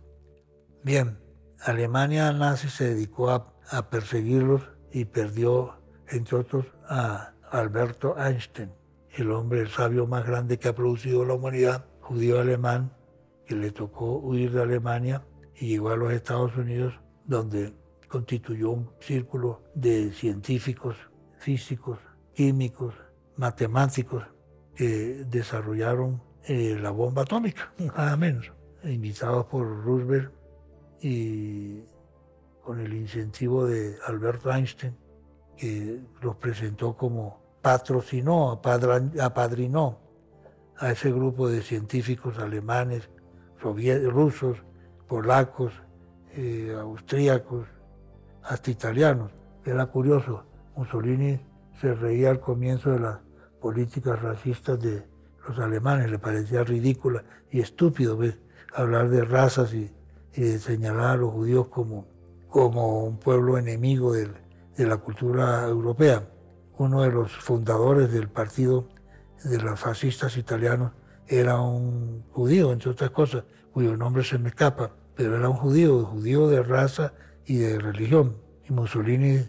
Bien, 0.83 1.19
Alemania 1.59 2.31
nazi 2.33 2.69
se 2.69 2.95
dedicó 2.95 3.29
a, 3.29 3.47
perseguirlos 3.89 4.63
y 4.91 5.05
perdió, 5.05 5.79
entre 6.09 6.37
otros, 6.37 6.65
a 6.89 7.33
Alberto 7.51 8.15
Einstein, 8.17 8.71
el 9.15 9.31
hombre, 9.31 9.61
el 9.61 9.69
sabio 9.69 10.07
más 10.07 10.25
grande 10.25 10.57
que 10.57 10.67
ha 10.67 10.75
producido 10.75 11.23
la 11.23 11.35
humanidad, 11.35 11.85
judío 12.01 12.41
alemán, 12.41 12.91
que 13.45 13.55
le 13.55 13.71
tocó 13.71 14.17
huir 14.17 14.51
de 14.51 14.61
Alemania 14.61 15.23
y 15.61 15.67
llegó 15.67 15.91
a 15.91 15.95
los 15.95 16.11
Estados 16.11 16.57
Unidos, 16.57 16.99
donde 17.23 17.75
constituyó 18.07 18.71
un 18.71 18.89
círculo 18.99 19.61
de 19.75 20.11
científicos, 20.11 20.97
físicos, 21.37 21.99
químicos, 22.33 22.95
matemáticos, 23.37 24.23
que 24.73 25.23
desarrollaron 25.29 26.23
eh, 26.47 26.79
la 26.81 26.89
bomba 26.89 27.21
atómica, 27.21 27.71
nada 27.77 28.17
menos, 28.17 28.51
invitados 28.83 29.45
por 29.45 29.85
Roosevelt 29.85 30.33
y 30.99 31.83
con 32.63 32.79
el 32.79 32.93
incentivo 32.93 33.67
de 33.67 33.97
Albert 34.07 34.43
Einstein, 34.47 34.97
que 35.57 35.99
los 36.23 36.37
presentó 36.37 36.97
como 36.97 37.39
patrocinó, 37.61 38.59
apadrinó 39.21 39.99
a 40.75 40.91
ese 40.91 41.11
grupo 41.11 41.47
de 41.47 41.61
científicos 41.61 42.39
alemanes, 42.39 43.11
rusos, 43.61 44.63
polacos, 45.11 45.73
eh, 46.37 46.73
austríacos, 46.79 47.67
hasta 48.43 48.71
italianos. 48.71 49.29
Era 49.65 49.87
curioso, 49.87 50.45
Mussolini 50.77 51.37
se 51.81 51.93
reía 51.93 52.29
al 52.29 52.39
comienzo 52.39 52.91
de 52.91 52.99
las 52.99 53.17
políticas 53.59 54.21
racistas 54.21 54.79
de 54.79 55.03
los 55.45 55.59
alemanes, 55.59 56.09
le 56.09 56.17
parecía 56.17 56.63
ridícula 56.63 57.25
y 57.49 57.59
estúpido 57.59 58.17
hablar 58.73 59.09
de 59.09 59.25
razas 59.25 59.73
y, 59.73 59.91
señalar 60.59 61.07
a 61.07 61.17
los 61.17 61.31
judíos 61.33 61.67
como, 61.67 62.07
como 62.47 63.03
un 63.03 63.17
pueblo 63.17 63.57
enemigo 63.57 64.13
de 64.13 64.31
la 64.77 64.95
cultura 64.95 65.67
europea. 65.67 66.23
Uno 66.77 67.01
de 67.01 67.11
los 67.11 67.33
fundadores 67.33 68.13
del 68.13 68.29
partido 68.29 68.87
de 69.43 69.59
los 69.59 69.77
fascistas 69.77 70.37
italianos 70.37 70.93
era 71.27 71.59
un 71.59 72.23
judío, 72.31 72.71
entre 72.71 72.91
otras 72.91 73.09
cosas, 73.09 73.43
cuyo 73.73 73.97
nombre 73.97 74.23
se 74.23 74.37
me 74.37 74.49
escapa, 74.49 74.91
pero 75.21 75.37
era 75.37 75.49
un 75.49 75.55
judío, 75.55 76.03
judío 76.03 76.47
de 76.47 76.63
raza 76.63 77.13
y 77.45 77.57
de 77.57 77.77
religión. 77.77 78.37
Y 78.67 78.73
Mussolini, 78.73 79.45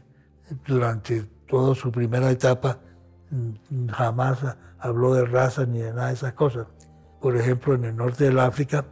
durante 0.67 1.23
toda 1.49 1.75
su 1.75 1.91
primera 1.91 2.31
etapa, 2.31 2.79
mm, 3.31 3.89
jamás 3.89 4.39
habló 4.79 5.15
de 5.15 5.25
raza 5.25 5.65
ni 5.65 5.79
de 5.79 5.95
nada 5.95 6.09
de 6.09 6.15
esas 6.15 6.35
cosas. 6.35 6.67
Por 7.23 7.39
ejemplo, 7.39 7.75
en 7.75 7.85
el 7.85 7.97
norte 7.97 8.25
del 8.25 8.39
África 8.39 8.85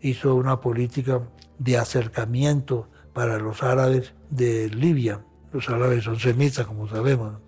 hizo 0.00 0.34
una 0.34 0.58
política 0.58 1.20
de 1.58 1.76
acercamiento 1.76 2.88
para 3.12 3.38
los 3.38 3.62
árabes 3.62 4.14
de 4.30 4.70
Libia. 4.70 5.22
Los 5.52 5.68
árabes 5.68 6.04
son 6.04 6.18
semitas, 6.18 6.66
como 6.66 6.88
sabemos, 6.88 7.40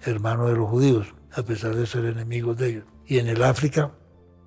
hermanos 0.00 0.50
de 0.50 0.56
los 0.56 0.68
judíos, 0.68 1.14
a 1.32 1.44
pesar 1.44 1.76
de 1.76 1.86
ser 1.86 2.06
enemigos 2.06 2.56
de 2.56 2.70
ellos. 2.70 2.84
Y 3.06 3.18
en 3.18 3.28
el 3.28 3.44
África, 3.44 3.92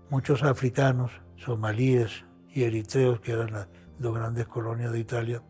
muchos 0.09 0.43
africanos, 0.43 1.11
somalíes 1.37 2.25
y 2.53 2.63
eritreos, 2.63 3.21
que 3.21 3.31
eran 3.31 3.53
las 3.53 3.67
dos 3.99 4.15
grandes 4.15 4.47
colonias 4.47 4.91
de 4.91 4.99
Italia, 4.99 5.41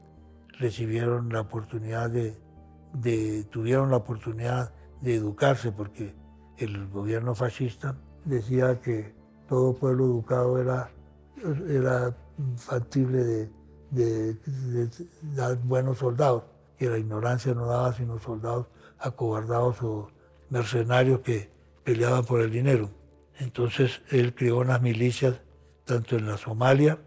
recibieron 0.60 1.30
la 1.30 1.42
oportunidad 1.42 2.10
de, 2.10 3.44
tuvieron 3.52 3.92
la 3.92 3.98
oportunidad 3.98 4.74
de 5.02 5.16
educarse 5.16 5.72
porque 5.72 6.16
el 6.58 6.88
gobierno 6.88 7.36
fascista 7.36 7.96
decía 8.24 8.80
que 8.82 9.14
todo 9.50 9.76
pueblo 9.76 10.06
educado 10.06 10.60
era, 10.60 10.90
era 11.68 12.16
factible 12.58 13.24
de, 13.24 13.50
de, 13.92 14.90
dar 15.36 15.58
buenos 15.58 16.00
soldados, 16.00 16.44
que 16.78 16.90
la 16.90 16.98
ignorancia 16.98 17.54
no 17.54 17.66
daba 17.68 17.94
sino 17.94 18.20
soldados 18.20 18.68
acobardados 19.00 19.82
o 19.84 20.10
mercenarios 20.50 21.20
que 21.20 21.52
peleaban 21.84 22.26
por 22.26 22.42
el 22.42 22.52
dinero. 22.52 22.90
Entonces 23.38 24.02
él 24.10 24.34
creó 24.34 24.60
unas 24.60 24.82
milicias 24.82 25.42
tanto 25.84 26.18
en 26.18 26.28
la 26.28 26.38
Somalia 26.38 27.00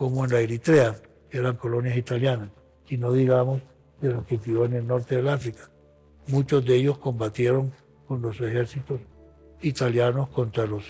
como 0.00 0.24
en 0.24 0.32
la 0.32 0.40
Eritrea, 0.40 0.96
eran 1.30 1.56
colonias 1.56 1.94
italianas, 1.94 2.48
y 2.88 2.96
no 2.96 3.12
digamos 3.12 3.60
de 4.00 4.08
los 4.08 4.24
que 4.24 4.38
creó 4.38 4.64
en 4.64 4.72
el 4.72 4.86
norte 4.86 5.16
del 5.16 5.28
África. 5.28 5.68
Muchos 6.28 6.64
de 6.64 6.74
ellos 6.76 6.96
combatieron 6.96 7.70
con 8.08 8.22
los 8.22 8.40
ejércitos 8.40 8.98
italianos 9.60 10.30
contra 10.30 10.64
los 10.64 10.84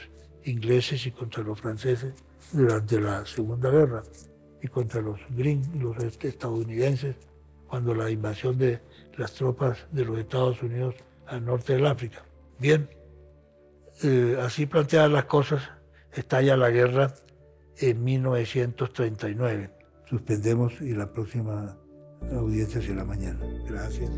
ingleses 0.44 1.04
y 1.06 1.10
contra 1.10 1.42
los 1.42 1.60
franceses 1.60 2.14
durante 2.52 3.00
la 3.00 3.26
Segunda 3.26 3.68
Guerra 3.68 4.04
y 4.62 4.68
contra 4.68 5.00
los 5.00 5.18
los 5.74 5.96
estadounidenses 6.20 7.16
cuando 7.66 7.96
la 7.96 8.10
invasión 8.10 8.56
de 8.58 8.78
las 9.16 9.32
tropas 9.32 9.88
de 9.90 10.04
los 10.04 10.20
Estados 10.20 10.62
Unidos 10.62 10.94
al 11.26 11.44
norte 11.44 11.72
del 11.72 11.86
África. 11.86 12.24
Bien, 12.60 12.88
eh, 14.04 14.38
así 14.40 14.66
planteadas 14.66 15.10
las 15.10 15.24
cosas, 15.24 15.68
estalla 16.12 16.56
la 16.56 16.70
guerra 16.70 17.12
en 17.80 18.04
1939. 18.04 19.70
Suspendemos 20.08 20.80
y 20.80 20.92
la 20.92 21.12
próxima 21.12 21.76
audiencia 22.32 22.80
será 22.82 23.04
mañana. 23.04 23.40
Gracias. 23.68 24.10